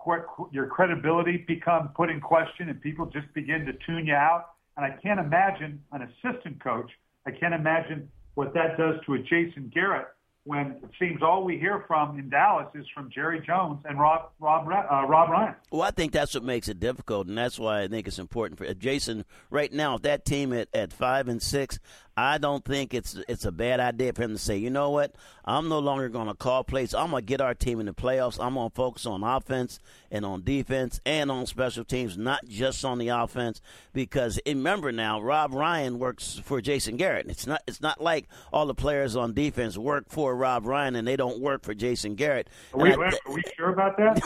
your 0.51 0.67
credibility 0.67 1.45
become 1.47 1.89
put 1.95 2.09
in 2.09 2.19
question, 2.19 2.69
and 2.69 2.81
people 2.81 3.05
just 3.05 3.31
begin 3.33 3.65
to 3.65 3.73
tune 3.85 4.05
you 4.07 4.15
out? 4.15 4.51
And 4.77 4.85
I 4.85 4.97
can't 5.01 5.19
imagine 5.19 5.83
an 5.91 6.03
assistant 6.03 6.63
coach. 6.63 6.89
I 7.27 7.31
can't 7.31 7.53
imagine 7.53 8.09
what 8.35 8.53
that 8.53 8.77
does 8.77 8.95
to 9.05 9.15
a 9.15 9.19
Jason 9.19 9.71
Garrett 9.73 10.07
when 10.49 10.71
it 10.71 10.89
seems 10.97 11.21
all 11.21 11.43
we 11.43 11.59
hear 11.59 11.83
from 11.87 12.17
in 12.17 12.27
Dallas 12.27 12.65
is 12.73 12.87
from 12.91 13.11
Jerry 13.11 13.39
Jones 13.39 13.83
and 13.85 13.99
Rob 13.99 14.31
Rob 14.39 14.67
uh, 14.67 15.05
Rob 15.05 15.29
Ryan. 15.29 15.53
Well, 15.69 15.83
I 15.83 15.91
think 15.91 16.11
that's 16.11 16.33
what 16.33 16.43
makes 16.43 16.67
it 16.67 16.79
difficult, 16.79 17.27
and 17.27 17.37
that's 17.37 17.59
why 17.59 17.83
I 17.83 17.87
think 17.87 18.07
it's 18.07 18.17
important 18.17 18.57
for 18.57 18.73
Jason 18.73 19.25
right 19.51 19.71
now. 19.71 19.97
If 19.97 20.01
that 20.01 20.25
team 20.25 20.51
at, 20.51 20.67
at 20.73 20.91
five 20.91 21.27
and 21.27 21.39
six, 21.39 21.77
I 22.19 22.37
don't 22.37 22.63
think 22.63 22.93
it's 22.93 23.17
it's 23.27 23.45
a 23.45 23.51
bad 23.51 23.79
idea 23.79 24.13
for 24.13 24.23
him 24.23 24.31
to 24.33 24.37
say, 24.37 24.57
you 24.57 24.69
know 24.69 24.89
what, 24.89 25.15
I'm 25.45 25.69
no 25.69 25.79
longer 25.79 26.09
going 26.09 26.27
to 26.27 26.33
call 26.33 26.63
plays. 26.63 26.93
I'm 26.93 27.11
going 27.11 27.23
to 27.23 27.25
get 27.25 27.41
our 27.41 27.55
team 27.55 27.79
in 27.79 27.85
the 27.85 27.93
playoffs. 27.93 28.43
I'm 28.43 28.53
going 28.53 28.69
to 28.69 28.75
focus 28.75 29.05
on 29.05 29.23
offense 29.23 29.79
and 30.11 30.25
on 30.25 30.43
defense 30.43 30.99
and 31.05 31.31
on 31.31 31.45
special 31.45 31.83
teams, 31.85 32.17
not 32.17 32.45
just 32.47 32.83
on 32.83 32.97
the 32.97 33.07
offense. 33.07 33.61
Because 33.93 34.39
remember 34.45 34.91
now, 34.91 35.21
Rob 35.21 35.53
Ryan 35.53 35.97
works 35.97 36.39
for 36.43 36.61
Jason 36.61 36.97
Garrett. 36.97 37.27
It's 37.29 37.47
not 37.47 37.63
it's 37.67 37.81
not 37.81 38.01
like 38.01 38.27
all 38.51 38.65
the 38.65 38.75
players 38.75 39.15
on 39.15 39.33
defense 39.33 39.77
work 39.77 40.05
for 40.09 40.35
Rob 40.35 40.65
Ryan 40.65 40.95
and 40.95 41.07
they 41.07 41.15
don't 41.15 41.39
work 41.39 41.63
for 41.63 41.73
Jason 41.73 42.15
Garrett. 42.15 42.49
Are 42.73 42.79
we, 42.79 42.93
are 42.93 43.11
we 43.29 43.41
sure 43.55 43.69
about 43.69 43.97
that? 43.97 44.21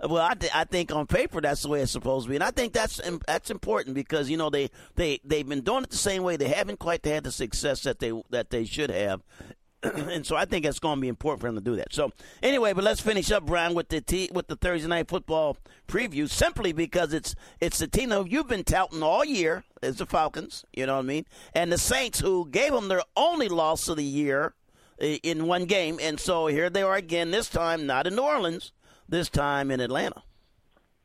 well, 0.08 0.22
I, 0.22 0.34
th- 0.34 0.52
I 0.54 0.64
think 0.64 0.92
on 0.92 1.06
paper 1.06 1.40
that's 1.40 1.62
the 1.62 1.68
way 1.68 1.80
it's 1.80 1.92
supposed 1.92 2.26
to 2.26 2.30
be, 2.30 2.36
and 2.36 2.44
I 2.44 2.50
think 2.50 2.72
that's 2.72 3.00
that's 3.26 3.50
important 3.50 3.94
because 3.94 4.28
you 4.28 4.36
know 4.36 4.50
they 4.50 4.70
they 4.96 5.20
they've 5.24 5.48
been 5.48 5.60
doing 5.60 5.84
it 5.84 5.90
the 5.90 5.96
same 5.96 6.22
way. 6.22 6.36
They 6.36 6.48
haven't 6.48 6.77
quite 6.78 7.04
had 7.04 7.24
the 7.24 7.32
success 7.32 7.82
that 7.82 7.98
they 7.98 8.12
that 8.30 8.50
they 8.50 8.64
should 8.64 8.90
have. 8.90 9.22
and 9.82 10.26
so 10.26 10.34
I 10.34 10.44
think 10.44 10.64
it's 10.64 10.80
going 10.80 10.96
to 10.96 11.00
be 11.00 11.08
important 11.08 11.40
for 11.40 11.46
them 11.46 11.54
to 11.54 11.60
do 11.60 11.76
that. 11.76 11.92
So 11.92 12.10
anyway, 12.42 12.72
but 12.72 12.82
let's 12.82 13.00
finish 13.00 13.30
up, 13.30 13.46
Brian, 13.46 13.74
with 13.74 13.88
the 13.88 14.00
t- 14.00 14.30
with 14.32 14.48
the 14.48 14.56
Thursday 14.56 14.88
night 14.88 15.08
football 15.08 15.56
preview. 15.86 16.28
Simply 16.28 16.72
because 16.72 17.12
it's 17.12 17.34
it's 17.60 17.78
the 17.78 17.86
team 17.86 18.08
that 18.08 18.30
you've 18.30 18.48
been 18.48 18.64
touting 18.64 19.02
all 19.02 19.24
year 19.24 19.64
is 19.82 19.96
the 19.96 20.06
Falcons. 20.06 20.64
You 20.72 20.86
know 20.86 20.96
what 20.96 21.04
I 21.04 21.06
mean? 21.08 21.26
And 21.54 21.70
the 21.70 21.78
Saints, 21.78 22.18
who 22.20 22.48
gave 22.48 22.72
them 22.72 22.88
their 22.88 23.02
only 23.16 23.48
loss 23.48 23.88
of 23.88 23.96
the 23.98 24.04
year 24.04 24.54
eh, 25.00 25.18
in 25.22 25.46
one 25.46 25.66
game, 25.66 25.98
and 26.02 26.18
so 26.18 26.48
here 26.48 26.70
they 26.70 26.82
are 26.82 26.96
again. 26.96 27.30
This 27.30 27.48
time, 27.48 27.86
not 27.86 28.06
in 28.06 28.16
New 28.16 28.22
Orleans. 28.22 28.72
This 29.08 29.28
time 29.28 29.70
in 29.70 29.80
Atlanta. 29.80 30.22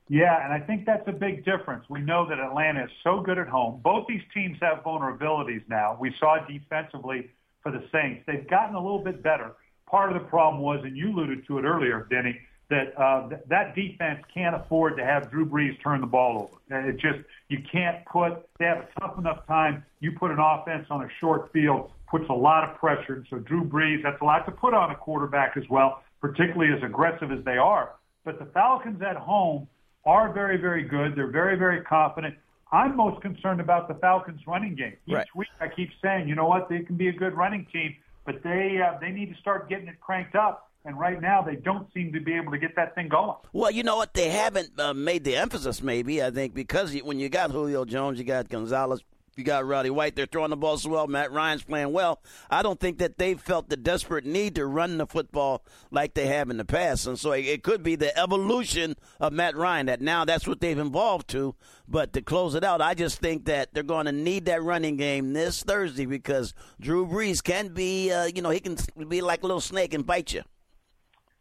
Yeah, 0.09 0.43
and 0.43 0.53
I 0.53 0.59
think 0.65 0.85
that's 0.85 1.07
a 1.07 1.13
big 1.13 1.45
difference. 1.45 1.85
We 1.89 2.01
know 2.01 2.27
that 2.27 2.39
Atlanta 2.39 2.83
is 2.85 2.91
so 3.03 3.21
good 3.21 3.37
at 3.37 3.47
home. 3.47 3.79
Both 3.83 4.05
these 4.07 4.21
teams 4.33 4.57
have 4.61 4.83
vulnerabilities 4.83 5.63
now. 5.69 5.97
We 5.99 6.13
saw 6.19 6.37
defensively 6.45 7.29
for 7.61 7.71
the 7.71 7.83
Saints. 7.91 8.23
They've 8.27 8.47
gotten 8.47 8.75
a 8.75 8.81
little 8.81 9.03
bit 9.03 9.23
better. 9.23 9.53
Part 9.89 10.11
of 10.11 10.21
the 10.21 10.27
problem 10.27 10.61
was, 10.61 10.81
and 10.83 10.97
you 10.97 11.11
alluded 11.11 11.47
to 11.47 11.57
it 11.59 11.63
earlier, 11.63 12.07
Denny, 12.09 12.37
that 12.69 12.99
uh, 12.99 13.29
th- 13.29 13.41
that 13.47 13.75
defense 13.75 14.23
can't 14.33 14.55
afford 14.55 14.97
to 14.97 15.05
have 15.05 15.29
Drew 15.31 15.45
Brees 15.45 15.81
turn 15.81 16.01
the 16.01 16.07
ball 16.07 16.49
over. 16.69 16.89
It 16.89 16.93
just 16.93 17.19
you 17.49 17.59
can't 17.71 18.05
put. 18.05 18.45
They 18.59 18.65
have 18.65 18.79
a 18.79 18.99
tough 18.99 19.17
enough 19.17 19.45
time. 19.47 19.85
You 19.99 20.13
put 20.13 20.31
an 20.31 20.39
offense 20.39 20.87
on 20.89 21.03
a 21.03 21.07
short 21.19 21.51
field 21.53 21.91
puts 22.13 22.29
a 22.29 22.33
lot 22.33 22.69
of 22.69 22.77
pressure. 22.77 23.15
And 23.15 23.25
so 23.27 23.39
Drew 23.39 23.63
Brees, 23.63 24.03
that's 24.03 24.21
a 24.21 24.23
lot 24.23 24.45
to 24.45 24.51
put 24.51 24.75
on 24.75 24.91
a 24.91 24.95
quarterback 24.95 25.57
as 25.57 25.63
well, 25.67 26.03
particularly 26.21 26.71
as 26.71 26.83
aggressive 26.83 27.31
as 27.31 27.43
they 27.43 27.57
are. 27.57 27.95
But 28.23 28.37
the 28.37 28.45
Falcons 28.45 29.01
at 29.01 29.15
home 29.15 29.67
are 30.05 30.31
very, 30.31 30.57
very 30.57 30.83
good. 30.83 31.15
They're 31.15 31.31
very, 31.31 31.57
very 31.57 31.81
confident. 31.81 32.35
I'm 32.71 32.97
most 32.97 33.21
concerned 33.21 33.61
about 33.61 33.87
the 33.87 33.93
Falcons' 33.95 34.41
running 34.47 34.75
game. 34.75 34.93
Each 35.07 35.13
right. 35.13 35.27
week, 35.35 35.47
I 35.61 35.67
keep 35.67 35.89
saying, 36.01 36.27
you 36.27 36.35
know 36.35 36.47
what, 36.47 36.69
they 36.69 36.79
can 36.79 36.97
be 36.97 37.07
a 37.07 37.13
good 37.13 37.35
running 37.35 37.67
team, 37.71 37.95
but 38.25 38.41
they 38.43 38.79
uh, 38.83 38.97
they 38.99 39.11
need 39.11 39.33
to 39.33 39.39
start 39.39 39.69
getting 39.69 39.87
it 39.87 39.99
cranked 40.01 40.35
up. 40.35 40.69
And 40.85 40.99
right 40.99 41.21
now, 41.21 41.41
they 41.41 41.55
don't 41.55 41.87
seem 41.93 42.11
to 42.11 42.19
be 42.19 42.33
able 42.33 42.51
to 42.51 42.57
get 42.57 42.75
that 42.75 42.93
thing 42.93 43.07
going. 43.07 43.37
Well, 43.53 43.71
you 43.71 43.83
know 43.83 43.95
what? 43.95 44.13
They 44.13 44.27
haven't 44.29 44.77
uh, 44.77 44.93
made 44.93 45.23
the 45.23 45.37
emphasis, 45.37 45.81
maybe, 45.81 46.21
I 46.21 46.29
think, 46.29 46.53
because 46.53 46.93
when 47.03 47.19
you 47.19 47.29
got 47.29 47.51
Julio 47.51 47.85
Jones, 47.85 48.19
you 48.19 48.25
got 48.25 48.49
Gonzalez, 48.49 49.01
you 49.37 49.43
got 49.43 49.65
Roddy 49.65 49.89
White. 49.89 50.15
They're 50.15 50.25
throwing 50.25 50.49
the 50.51 50.57
ball 50.57 50.77
so 50.77 50.89
well. 50.89 51.07
Matt 51.07 51.31
Ryan's 51.31 51.63
playing 51.63 51.91
well. 51.91 52.21
I 52.49 52.61
don't 52.61 52.79
think 52.79 52.99
that 52.99 53.17
they 53.17 53.33
felt 53.33 53.69
the 53.69 53.77
desperate 53.77 54.25
need 54.25 54.55
to 54.55 54.65
run 54.65 54.97
the 54.97 55.07
football 55.07 55.63
like 55.91 56.13
they 56.13 56.27
have 56.27 56.49
in 56.49 56.57
the 56.57 56.65
past. 56.65 57.07
And 57.07 57.19
so 57.19 57.31
it 57.31 57.63
could 57.63 57.83
be 57.83 57.95
the 57.95 58.17
evolution 58.17 58.95
of 59.19 59.33
Matt 59.33 59.55
Ryan 59.55 59.87
that 59.87 60.01
now 60.01 60.25
that's 60.25 60.47
what 60.47 60.61
they've 60.61 60.77
evolved 60.77 61.27
to. 61.29 61.55
But 61.87 62.13
to 62.13 62.21
close 62.21 62.55
it 62.55 62.63
out, 62.63 62.81
I 62.81 62.93
just 62.93 63.19
think 63.19 63.45
that 63.45 63.73
they're 63.73 63.83
going 63.83 64.05
to 64.05 64.11
need 64.11 64.45
that 64.45 64.63
running 64.63 64.97
game 64.97 65.33
this 65.33 65.63
Thursday 65.63 66.05
because 66.05 66.53
Drew 66.79 67.05
Brees 67.05 67.43
can 67.43 67.69
be, 67.69 68.11
uh, 68.11 68.25
you 68.25 68.41
know, 68.41 68.51
he 68.51 68.59
can 68.59 68.77
be 69.07 69.21
like 69.21 69.43
a 69.43 69.47
little 69.47 69.61
snake 69.61 69.93
and 69.93 70.05
bite 70.05 70.33
you. 70.33 70.43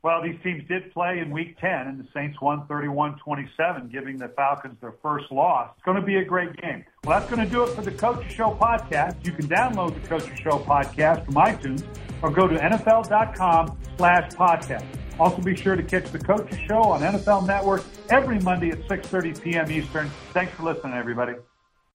Well, 0.02 0.20
these 0.20 0.36
teams 0.42 0.66
did 0.66 0.92
play 0.92 1.20
in 1.20 1.30
Week 1.30 1.56
10, 1.60 1.70
and 1.70 2.00
the 2.00 2.08
Saints 2.12 2.40
won 2.40 2.66
31-27, 2.66 3.92
giving 3.92 4.18
the 4.18 4.28
Falcons 4.28 4.76
their 4.80 4.94
first 5.00 5.30
loss. 5.30 5.70
It's 5.76 5.84
going 5.84 6.00
to 6.00 6.04
be 6.04 6.16
a 6.16 6.24
great 6.24 6.56
game. 6.56 6.84
Well, 7.04 7.20
that's 7.20 7.30
going 7.30 7.46
to 7.46 7.50
do 7.50 7.62
it 7.62 7.68
for 7.68 7.82
the 7.82 7.92
Coaches 7.92 8.32
Show 8.32 8.50
podcast. 8.60 9.24
You 9.24 9.30
can 9.30 9.46
download 9.46 9.94
the 10.00 10.08
Coaches 10.08 10.40
Show 10.40 10.58
podcast 10.58 11.24
from 11.24 11.34
iTunes 11.34 11.84
or 12.20 12.30
go 12.30 12.48
to 12.48 12.56
NFL.com 12.56 13.78
slash 13.96 14.32
podcast. 14.32 14.84
Also, 15.20 15.40
be 15.40 15.54
sure 15.54 15.76
to 15.76 15.82
catch 15.84 16.10
the 16.10 16.18
Coaches 16.18 16.58
Show 16.66 16.82
on 16.82 17.02
NFL 17.02 17.46
Network 17.46 17.84
every 18.10 18.40
Monday 18.40 18.70
at 18.70 18.80
6.30 18.88 19.40
p.m. 19.40 19.70
Eastern. 19.70 20.10
Thanks 20.32 20.52
for 20.54 20.64
listening, 20.64 20.94
everybody. 20.94 21.34